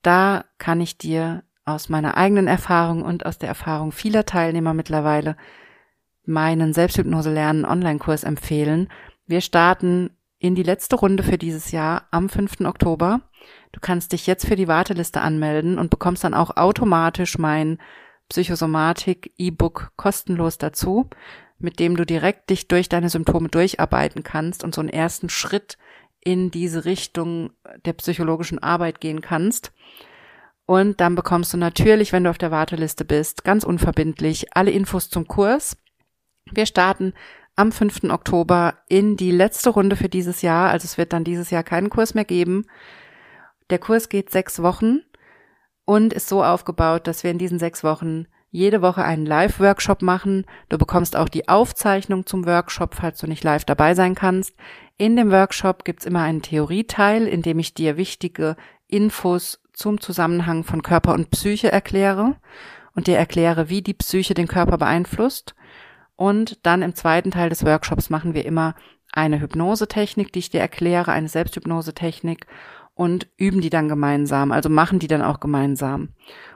da 0.02 0.46
kann 0.58 0.82
ich 0.82 0.98
dir 0.98 1.44
aus 1.66 1.90
meiner 1.90 2.18
eigenen 2.18 2.48
Erfahrung 2.48 3.04
und 3.04 3.26
aus 3.26 3.38
der 3.38 3.50
Erfahrung 3.50 3.92
vieler 3.92 4.26
Teilnehmer 4.26 4.74
mittlerweile 4.74 5.38
meinen 6.26 6.74
Selbsthypnose 6.74 7.32
lernen 7.32 7.66
Online-Kurs 7.66 8.24
empfehlen. 8.24 8.90
Wir 9.28 9.42
starten 9.42 10.12
in 10.40 10.56
die 10.56 10.64
letzte 10.64 10.96
Runde 10.96 11.24
für 11.24 11.38
dieses 11.38 11.72
Jahr 11.72 12.08
am 12.12 12.30
5. 12.30 12.62
Oktober. 12.62 13.22
Du 13.72 13.80
kannst 13.80 14.12
dich 14.12 14.28
jetzt 14.28 14.46
für 14.46 14.56
die 14.56 14.68
Warteliste 14.68 15.22
anmelden 15.22 15.78
und 15.78 15.90
bekommst 15.90 16.24
dann 16.24 16.34
auch 16.34 16.58
automatisch 16.58 17.38
mein 17.38 17.78
Psychosomatik 18.30 19.34
E-Book 19.38 19.92
kostenlos 19.96 20.58
dazu, 20.58 21.10
mit 21.60 21.80
dem 21.80 21.96
du 21.96 22.06
direkt 22.06 22.50
dich 22.50 22.68
durch 22.68 22.90
deine 22.90 23.10
Symptome 23.10 23.50
durcharbeiten 23.50 24.24
kannst 24.24 24.64
und 24.64 24.76
so 24.76 24.82
einen 24.82 24.90
ersten 24.90 25.30
Schritt 25.30 25.78
in 26.20 26.52
diese 26.52 26.86
Richtung 26.86 27.52
der 27.86 27.94
psychologischen 27.94 28.60
Arbeit 28.60 29.02
gehen 29.02 29.22
kannst. 29.22 29.72
Und 30.74 31.02
dann 31.02 31.14
bekommst 31.14 31.54
du 31.54 31.58
natürlich, 31.58 32.14
wenn 32.14 32.24
du 32.24 32.32
auf 32.32 32.40
der 32.40 32.50
Warteliste 32.50 33.06
bist, 33.06 33.44
ganz 33.44 33.64
unverbindlich 33.64 34.58
alle 34.58 34.72
Infos 34.72 35.08
zum 35.08 35.28
Kurs. 35.28 35.78
Wir 36.52 36.66
starten 36.66 37.14
am 37.56 37.72
5. 37.72 38.06
Oktober 38.06 38.80
in 38.90 39.16
die 39.16 39.30
letzte 39.30 39.70
Runde 39.70 39.96
für 39.96 40.10
dieses 40.10 40.42
Jahr. 40.42 40.72
Also 40.72 40.86
es 40.86 40.98
wird 40.98 41.14
dann 41.14 41.24
dieses 41.24 41.52
Jahr 41.52 41.62
keinen 41.62 41.92
Kurs 41.92 42.16
mehr 42.16 42.26
geben. 42.26 42.66
Der 43.70 43.78
Kurs 43.78 44.10
geht 44.10 44.32
sechs 44.32 44.64
Wochen 44.64 45.02
und 45.86 46.12
ist 46.12 46.28
so 46.28 46.44
aufgebaut, 46.44 47.06
dass 47.06 47.24
wir 47.24 47.30
in 47.30 47.38
diesen 47.38 47.60
sechs 47.60 47.84
Wochen 47.84 48.26
jede 48.50 48.82
Woche 48.82 49.04
einen 49.04 49.28
Live-Workshop 49.28 50.02
machen. 50.02 50.44
Du 50.70 50.80
bekommst 50.80 51.16
auch 51.16 51.30
die 51.30 51.50
Aufzeichnung 51.50 52.26
zum 52.26 52.48
Workshop, 52.48 52.96
falls 52.96 53.20
du 53.20 53.28
nicht 53.28 53.44
live 53.44 53.66
dabei 53.66 53.94
sein 53.94 54.16
kannst. 54.16 54.56
In 54.98 55.18
dem 55.18 55.30
Workshop 55.30 55.86
gibt's 55.86 56.08
immer 56.08 56.24
einen 56.24 56.42
Theorieteil, 56.42 57.28
in 57.28 57.44
dem 57.44 57.60
ich 57.60 57.76
dir 57.76 57.96
wichtige 57.96 58.56
Infos 58.88 59.63
zum 59.74 60.00
Zusammenhang 60.00 60.64
von 60.64 60.84
Körper 60.84 61.14
und 61.14 61.32
Psyche 61.32 61.72
erkläre 61.72 62.36
und 62.96 63.08
dir 63.08 63.18
erkläre, 63.18 63.70
wie 63.70 63.82
die 63.82 63.94
Psyche 63.94 64.34
den 64.34 64.48
Körper 64.48 64.78
beeinflusst. 64.78 65.56
Und 66.16 66.66
dann 66.66 66.82
im 66.82 66.96
zweiten 66.96 67.32
Teil 67.32 67.50
des 67.50 67.66
Workshops 67.66 68.10
machen 68.10 68.34
wir 68.34 68.46
immer 68.46 68.76
eine 69.12 69.40
Hypnosetechnik, 69.40 70.32
die 70.32 70.40
ich 70.40 70.50
dir 70.50 70.62
erkläre, 70.62 71.12
eine 71.12 71.28
Selbsthypnosetechnik 71.28 72.48
und 72.96 73.28
üben 73.38 73.62
die 73.62 73.70
dann 73.70 73.90
gemeinsam, 73.90 74.52
also 74.52 74.70
machen 74.70 75.00
die 75.00 75.08
dann 75.08 75.22
auch 75.22 75.40
gemeinsam. 75.40 76.10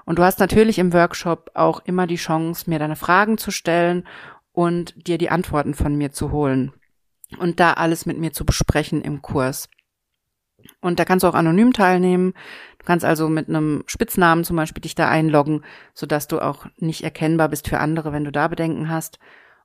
Und 0.06 0.19
du 0.19 0.23
hast 0.23 0.39
natürlich 0.39 0.80
im 0.80 0.93
Workshop 0.93 1.51
auch 1.56 1.82
immer 1.86 2.06
die 2.06 2.15
Chance, 2.15 2.69
mir 2.69 2.80
deine 2.80 2.95
Fragen 2.95 3.38
zu 3.38 3.51
stellen 3.51 4.08
und 4.51 4.93
dir 5.08 5.17
die 5.17 5.30
Antworten 5.30 5.73
von 5.73 5.95
mir 5.95 6.12
zu 6.12 6.32
holen 6.32 6.73
und 7.39 7.60
da 7.60 7.73
alles 7.73 8.06
mit 8.06 8.17
mir 8.17 8.32
zu 8.32 8.45
besprechen 8.45 9.01
im 9.01 9.21
Kurs. 9.21 9.69
Und 10.88 11.00
da 11.00 11.06
kannst 11.06 11.23
du 11.23 11.28
auch 11.28 11.36
anonym 11.36 11.73
teilnehmen. 11.73 12.34
Du 12.80 12.86
kannst 12.86 13.06
also 13.06 13.28
mit 13.28 13.50
einem 13.50 13.84
Spitznamen 13.88 14.45
zum 14.45 14.56
Beispiel 14.56 14.82
dich 14.82 14.95
da 14.95 15.10
einloggen, 15.10 15.63
sodass 15.93 16.28
du 16.28 16.39
auch 16.39 16.65
nicht 16.78 17.04
erkennbar 17.04 17.50
bist 17.50 17.67
für 17.67 17.80
andere, 17.80 18.13
wenn 18.13 18.23
du 18.23 18.32
da 18.32 18.47
Bedenken 18.47 18.89
hast 18.89 19.19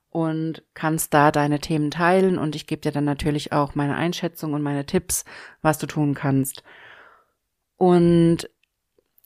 und 0.09 0.63
kannst 0.73 1.13
da 1.13 1.31
deine 1.31 1.59
Themen 1.59 1.89
teilen 1.89 2.37
und 2.37 2.55
ich 2.55 2.67
gebe 2.67 2.81
dir 2.81 2.91
dann 2.91 3.05
natürlich 3.05 3.51
auch 3.53 3.73
meine 3.73 3.95
Einschätzung 3.95 4.53
und 4.53 4.61
meine 4.61 4.85
Tipps, 4.85 5.23
was 5.61 5.79
du 5.79 5.87
tun 5.87 6.13
kannst. 6.13 6.63
Und 7.77 8.49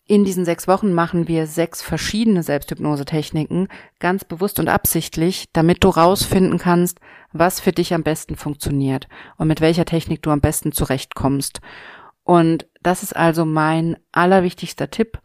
in 0.08 0.24
diesen 0.24 0.46
sechs 0.46 0.68
Wochen 0.68 0.94
machen 0.94 1.28
wir 1.28 1.48
sechs 1.48 1.82
verschiedene 1.82 2.42
Selbsthypnose-Techniken, 2.42 3.68
ganz 4.00 4.24
bewusst 4.24 4.58
und 4.60 4.70
absichtlich, 4.70 5.50
damit 5.52 5.84
du 5.84 5.90
rausfinden 5.90 6.58
kannst, 6.58 7.00
was 7.34 7.60
für 7.60 7.74
dich 7.74 7.94
am 7.94 8.04
besten 8.04 8.38
funktioniert 8.38 9.08
und 9.38 9.50
mit 9.50 9.60
welcher 9.60 9.84
Technik 9.84 10.22
du 10.22 10.32
am 10.32 10.40
besten 10.40 10.72
zurechtkommst. 10.72 11.60
Und 12.24 12.68
das 12.82 13.04
ist 13.04 13.16
also 13.16 13.44
mein 13.44 13.98
allerwichtigster 14.14 14.90
Tipp, 14.90 15.20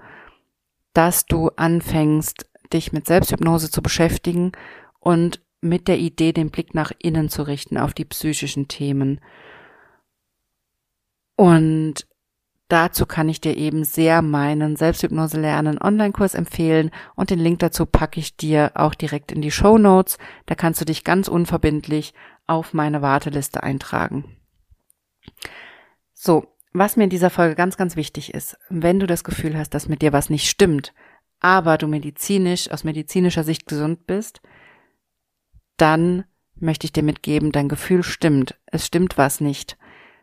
dass 0.94 1.26
du 1.26 1.48
anfängst, 1.56 2.46
dich 2.72 2.92
mit 2.92 3.06
Selbsthypnose 3.06 3.70
zu 3.70 3.82
beschäftigen 3.82 4.50
und 4.98 5.40
mit 5.60 5.86
der 5.86 5.98
Idee, 5.98 6.32
den 6.32 6.50
Blick 6.50 6.74
nach 6.74 6.90
innen 6.98 7.28
zu 7.28 7.44
richten 7.44 7.78
auf 7.78 7.94
die 7.94 8.04
psychischen 8.04 8.66
Themen. 8.66 9.20
Und 11.36 12.06
Dazu 12.72 13.04
kann 13.04 13.28
ich 13.28 13.38
dir 13.38 13.54
eben 13.54 13.84
sehr 13.84 14.22
meinen 14.22 14.76
Selbsthypnose 14.76 15.38
lernen 15.38 15.78
Online-Kurs 15.78 16.32
empfehlen 16.32 16.90
und 17.14 17.28
den 17.28 17.38
Link 17.38 17.58
dazu 17.58 17.84
packe 17.84 18.18
ich 18.18 18.38
dir 18.38 18.72
auch 18.76 18.94
direkt 18.94 19.30
in 19.30 19.42
die 19.42 19.50
Show 19.50 19.76
Notes. 19.76 20.16
Da 20.46 20.54
kannst 20.54 20.80
du 20.80 20.86
dich 20.86 21.04
ganz 21.04 21.28
unverbindlich 21.28 22.14
auf 22.46 22.72
meine 22.72 23.02
Warteliste 23.02 23.62
eintragen. 23.62 24.38
So, 26.14 26.46
was 26.72 26.96
mir 26.96 27.04
in 27.04 27.10
dieser 27.10 27.28
Folge 27.28 27.56
ganz, 27.56 27.76
ganz 27.76 27.94
wichtig 27.94 28.32
ist, 28.32 28.56
wenn 28.70 28.98
du 28.98 29.06
das 29.06 29.22
Gefühl 29.22 29.54
hast, 29.58 29.74
dass 29.74 29.90
mit 29.90 30.00
dir 30.00 30.14
was 30.14 30.30
nicht 30.30 30.48
stimmt, 30.48 30.94
aber 31.40 31.76
du 31.76 31.86
medizinisch, 31.86 32.70
aus 32.70 32.84
medizinischer 32.84 33.44
Sicht 33.44 33.66
gesund 33.66 34.06
bist, 34.06 34.40
dann 35.76 36.24
möchte 36.54 36.86
ich 36.86 36.92
dir 36.94 37.02
mitgeben, 37.02 37.52
dein 37.52 37.68
Gefühl 37.68 38.02
stimmt. 38.02 38.58
Es 38.64 38.86
stimmt 38.86 39.18
was 39.18 39.42
nicht. 39.42 39.76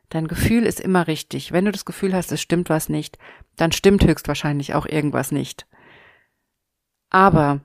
Dein 0.09 0.27
Gefühl 0.27 0.63
ist 0.63 0.79
immer 0.79 1.07
richtig. 1.07 1.51
Wenn 1.51 1.65
du 1.65 1.71
das 1.71 1.85
Gefühl 1.85 2.13
hast, 2.13 2.31
es 2.31 2.41
stimmt 2.41 2.69
was 2.69 2.89
nicht, 2.89 3.17
dann 3.55 3.71
stimmt 3.71 4.03
höchstwahrscheinlich 4.03 4.73
auch 4.73 4.85
irgendwas 4.85 5.31
nicht. 5.31 5.67
Aber 7.09 7.61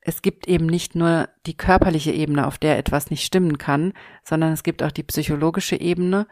es 0.00 0.22
gibt 0.22 0.46
eben 0.46 0.66
nicht 0.66 0.94
nur 0.94 1.28
die 1.46 1.56
körperliche 1.56 2.12
Ebene, 2.12 2.46
auf 2.46 2.58
der 2.58 2.78
etwas 2.78 3.10
nicht 3.10 3.24
stimmen 3.24 3.58
kann, 3.58 3.94
sondern 4.22 4.52
es 4.52 4.62
gibt 4.62 4.82
auch 4.82 4.92
die 4.92 5.02
psychologische 5.02 5.80
Ebene, 5.80 6.26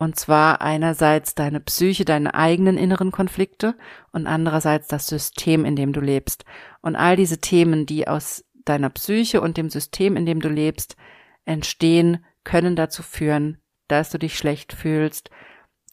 und 0.00 0.16
zwar 0.16 0.62
einerseits 0.62 1.34
deine 1.34 1.60
Psyche, 1.60 2.06
deine 2.06 2.34
eigenen 2.34 2.78
inneren 2.78 3.12
Konflikte 3.12 3.76
und 4.12 4.26
andererseits 4.26 4.88
das 4.88 5.06
System, 5.06 5.66
in 5.66 5.76
dem 5.76 5.92
du 5.92 6.00
lebst. 6.00 6.46
Und 6.80 6.96
all 6.96 7.16
diese 7.16 7.38
Themen, 7.38 7.84
die 7.84 8.08
aus 8.08 8.42
deiner 8.64 8.88
Psyche 8.88 9.42
und 9.42 9.58
dem 9.58 9.68
System, 9.68 10.16
in 10.16 10.24
dem 10.24 10.40
du 10.40 10.48
lebst, 10.48 10.96
entstehen, 11.44 12.24
können 12.44 12.76
dazu 12.76 13.02
führen, 13.02 13.58
dass 13.90 14.10
du 14.10 14.18
dich 14.18 14.36
schlecht 14.36 14.72
fühlst, 14.72 15.30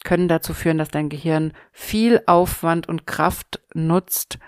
können 0.04 0.28
dazu 0.28 0.54
führen, 0.54 0.78
dass 0.78 0.90
dein 0.90 1.10
Gehirn 1.10 1.54
viel 1.72 2.22
Aufwand 2.26 2.88
und 2.88 3.08
Kraft 3.08 3.62
nutzt, 3.74 4.40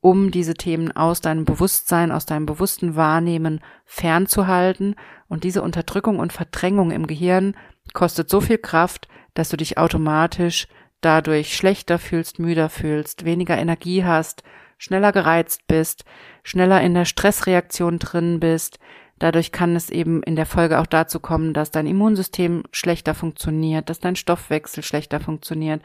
um 0.00 0.30
diese 0.30 0.54
Themen 0.54 0.92
aus 0.92 1.20
deinem 1.20 1.44
Bewusstsein, 1.44 2.12
aus 2.12 2.26
deinem 2.26 2.46
bewussten 2.46 2.94
Wahrnehmen 2.94 3.60
fernzuhalten. 3.84 4.96
Und 5.28 5.44
diese 5.44 5.62
Unterdrückung 5.62 6.18
und 6.18 6.32
Verdrängung 6.32 6.90
im 6.90 7.06
Gehirn 7.06 7.56
kostet 7.94 8.28
so 8.28 8.40
viel 8.40 8.58
Kraft, 8.58 9.08
dass 9.32 9.48
du 9.48 9.56
dich 9.56 9.78
automatisch 9.78 10.68
dadurch 11.00 11.56
schlechter 11.56 11.98
fühlst, 11.98 12.38
müder 12.38 12.68
fühlst, 12.68 13.24
weniger 13.24 13.56
Energie 13.58 14.04
hast, 14.04 14.42
schneller 14.78 15.12
gereizt 15.12 15.66
bist, 15.66 16.04
schneller 16.42 16.80
in 16.80 16.94
der 16.94 17.04
Stressreaktion 17.04 17.98
drin 17.98 18.40
bist, 18.40 18.78
Dadurch 19.24 19.52
kann 19.52 19.74
es 19.74 19.88
eben 19.88 20.22
in 20.22 20.36
der 20.36 20.44
Folge 20.44 20.78
auch 20.78 20.86
dazu 20.86 21.18
kommen, 21.18 21.54
dass 21.54 21.70
dein 21.70 21.86
Immunsystem 21.86 22.64
schlechter 22.72 23.14
funktioniert, 23.14 23.88
dass 23.88 23.98
dein 23.98 24.16
Stoffwechsel 24.16 24.82
schlechter 24.82 25.18
funktioniert, 25.18 25.80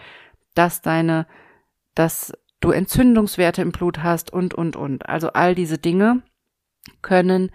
dass 0.56 0.82
deine, 0.82 1.25
dass 1.95 2.34
du 2.60 2.71
Entzündungswerte 2.71 3.62
im 3.62 3.71
Blut 3.71 3.99
hast 3.99 4.34
und, 4.34 4.56
und, 4.56 4.75
und. 4.75 5.08
Also 5.08 5.30
all 5.30 5.56
diese 5.56 5.78
Dinge 5.78 6.21
können 7.02 7.49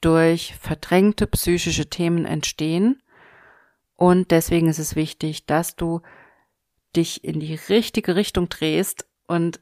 durch 0.00 0.54
verdrängte 0.54 1.26
psychische 1.26 1.90
Themen 1.90 2.26
entstehen. 2.26 3.02
Und 3.96 4.30
deswegen 4.30 4.68
ist 4.68 4.78
es 4.78 4.94
wichtig, 4.94 5.46
dass 5.46 5.74
du 5.74 6.00
dich 6.94 7.24
in 7.24 7.40
die 7.40 7.58
richtige 7.68 8.14
Richtung 8.14 8.48
drehst 8.48 9.04
und 9.26 9.58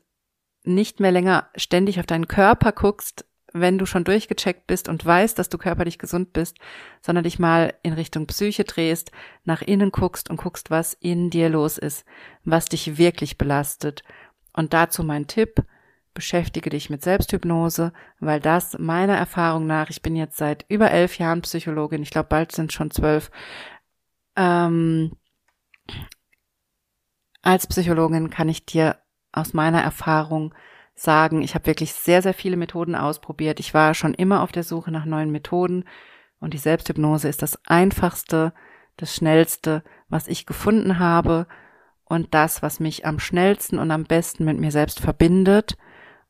nicht 0.64 1.00
mehr 1.00 1.12
länger 1.12 1.48
ständig 1.56 1.98
auf 1.98 2.04
deinen 2.04 2.28
Körper 2.28 2.72
guckst, 2.72 3.24
wenn 3.52 3.78
du 3.78 3.86
schon 3.86 4.04
durchgecheckt 4.04 4.66
bist 4.66 4.88
und 4.88 5.04
weißt, 5.04 5.38
dass 5.38 5.48
du 5.48 5.58
körperlich 5.58 5.98
gesund 5.98 6.32
bist, 6.32 6.58
sondern 7.00 7.24
dich 7.24 7.38
mal 7.38 7.74
in 7.82 7.92
Richtung 7.92 8.26
Psyche 8.26 8.64
drehst, 8.64 9.10
nach 9.44 9.62
innen 9.62 9.90
guckst 9.90 10.30
und 10.30 10.36
guckst, 10.36 10.70
was 10.70 10.94
in 10.94 11.30
dir 11.30 11.48
los 11.48 11.78
ist, 11.78 12.04
was 12.44 12.66
dich 12.66 12.98
wirklich 12.98 13.38
belastet. 13.38 14.02
Und 14.52 14.72
dazu 14.72 15.02
mein 15.04 15.26
Tipp, 15.26 15.64
beschäftige 16.14 16.70
dich 16.70 16.90
mit 16.90 17.02
Selbsthypnose, 17.02 17.92
weil 18.20 18.40
das 18.40 18.78
meiner 18.78 19.16
Erfahrung 19.16 19.66
nach, 19.66 19.88
ich 19.90 20.02
bin 20.02 20.16
jetzt 20.16 20.36
seit 20.36 20.64
über 20.68 20.90
elf 20.90 21.18
Jahren 21.18 21.42
Psychologin, 21.42 22.02
ich 22.02 22.10
glaube 22.10 22.28
bald 22.28 22.52
sind 22.52 22.72
schon 22.72 22.90
zwölf, 22.90 23.30
ähm, 24.36 25.16
als 27.42 27.66
Psychologin 27.66 28.30
kann 28.30 28.48
ich 28.48 28.64
dir 28.64 28.98
aus 29.32 29.52
meiner 29.52 29.82
Erfahrung 29.82 30.54
sagen, 31.02 31.42
ich 31.42 31.54
habe 31.54 31.66
wirklich 31.66 31.92
sehr, 31.92 32.22
sehr 32.22 32.34
viele 32.34 32.56
Methoden 32.56 32.94
ausprobiert. 32.94 33.60
Ich 33.60 33.74
war 33.74 33.94
schon 33.94 34.14
immer 34.14 34.42
auf 34.42 34.52
der 34.52 34.62
Suche 34.62 34.90
nach 34.90 35.04
neuen 35.04 35.30
Methoden 35.30 35.84
und 36.40 36.54
die 36.54 36.58
Selbsthypnose 36.58 37.28
ist 37.28 37.42
das 37.42 37.58
einfachste, 37.66 38.52
das 38.96 39.14
schnellste, 39.14 39.82
was 40.08 40.28
ich 40.28 40.46
gefunden 40.46 40.98
habe 40.98 41.46
und 42.04 42.34
das, 42.34 42.62
was 42.62 42.80
mich 42.80 43.06
am 43.06 43.18
schnellsten 43.18 43.78
und 43.78 43.90
am 43.90 44.04
besten 44.04 44.44
mit 44.44 44.58
mir 44.58 44.70
selbst 44.70 45.00
verbindet 45.00 45.76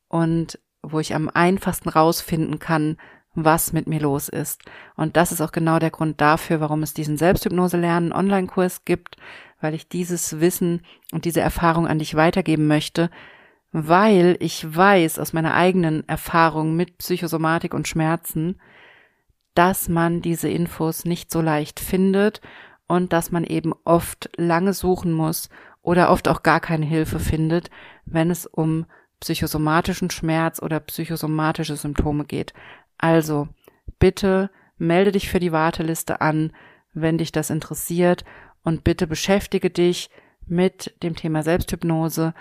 und 0.09 0.59
wo 0.83 1.01
ich 1.01 1.15
am 1.15 1.29
einfachsten 1.29 1.89
rausfinden 1.89 2.59
kann, 2.59 2.97
was 3.35 3.73
mit 3.73 3.87
mir 3.87 4.01
los 4.01 4.29
ist. 4.29 4.63
Und 4.97 5.17
das 5.17 5.33
ist 5.33 5.41
auch 5.41 5.53
genau 5.53 5.79
der 5.79 5.91
Grund 5.91 6.21
dafür, 6.21 6.61
warum 6.61 6.83
es 6.83 6.95
diesen 6.95 7.17
Selbsthypnose 7.17 7.79
lernen 7.79 8.13
Online-Kurs 8.13 8.85
gibt, 8.85 9.17
weil 9.61 9.75
ich 9.75 9.89
dieses 9.89 10.41
Wissen 10.41 10.83
und 11.13 11.25
diese 11.25 11.41
Erfahrung 11.41 11.87
an 11.87 11.99
dich 11.99 12.15
weitergeben 12.15 12.67
möchte, 12.67 13.11
weil 13.73 14.37
ich 14.41 14.77
weiß 14.77 15.19
aus 15.19 15.33
meiner 15.33 15.55
eigenen 15.55 16.07
Erfahrung 16.09 16.77
mit 16.77 16.99
Psychosomatik 16.99 17.73
und 17.73 17.89
Schmerzen, 17.89 18.61
dass 19.55 19.89
man 19.89 20.23
diese 20.23 20.49
Infos 20.49 21.05
nicht 21.05 21.31
so 21.31 21.41
leicht 21.41 21.81
findet 21.81 22.41
und 22.87 23.13
dass 23.13 23.33
man 23.33 23.45
eben 23.45 23.73
oft 23.85 24.31
lange 24.37 24.75
suchen 24.75 25.13
muss 25.13 25.49
oder 25.81 26.11
oft 26.11 26.29
auch 26.29 26.43
gar 26.43 26.61
keine 26.61 26.87
Hilfe 26.87 27.19
findet, 27.19 27.71
wenn 28.05 28.31
es 28.31 28.47
um 28.47 28.87
psychosomatischen 29.21 30.11
Schmerz 30.11 30.61
oder 30.61 30.81
psychosomatische 30.81 31.77
Symptome 31.77 32.25
geht. 32.25 32.53
Also 32.99 33.49
bitte 33.99 34.51
melde 34.79 35.13
dich 35.13 35.31
für 35.31 35.41
die 35.41 35.53
Warteliste 35.53 36.21
an, 36.21 36.53
wenn 36.93 37.19
dich 37.19 37.33
das 37.33 37.51
interessiert 37.51 38.25
und 38.65 38.85
bitte 38.85 39.07
beschäftige 39.07 39.71
dich 39.71 40.11
mit 40.47 40.95
dem 41.03 41.17
Thema 41.17 41.43
Selbsthypnose, 41.43 42.35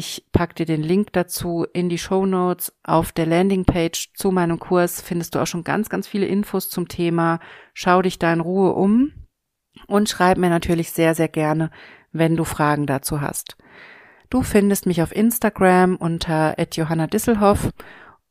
ich 0.00 0.24
pack 0.32 0.56
dir 0.56 0.64
den 0.64 0.82
Link 0.82 1.12
dazu 1.12 1.66
in 1.74 1.90
die 1.90 1.98
Show 1.98 2.24
Notes. 2.24 2.72
Auf 2.82 3.12
der 3.12 3.26
Landingpage 3.26 4.14
zu 4.14 4.30
meinem 4.30 4.58
Kurs 4.58 5.02
findest 5.02 5.34
du 5.34 5.40
auch 5.40 5.46
schon 5.46 5.62
ganz, 5.62 5.90
ganz 5.90 6.08
viele 6.08 6.24
Infos 6.24 6.70
zum 6.70 6.88
Thema. 6.88 7.38
Schau 7.74 8.00
dich 8.00 8.18
da 8.18 8.32
in 8.32 8.40
Ruhe 8.40 8.72
um 8.72 9.12
und 9.86 10.08
schreib 10.08 10.38
mir 10.38 10.48
natürlich 10.48 10.92
sehr, 10.92 11.14
sehr 11.14 11.28
gerne, 11.28 11.70
wenn 12.12 12.34
du 12.34 12.44
Fragen 12.44 12.86
dazu 12.86 13.20
hast. 13.20 13.58
Du 14.30 14.42
findest 14.42 14.86
mich 14.86 15.02
auf 15.02 15.14
Instagram 15.14 15.96
unter 15.96 16.56
Johanna 16.72 17.06
Disselhoff 17.06 17.70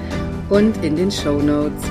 und 0.48 0.84
in 0.84 0.96
den 0.96 1.10
Show 1.10 1.40
Notes. 1.40 1.82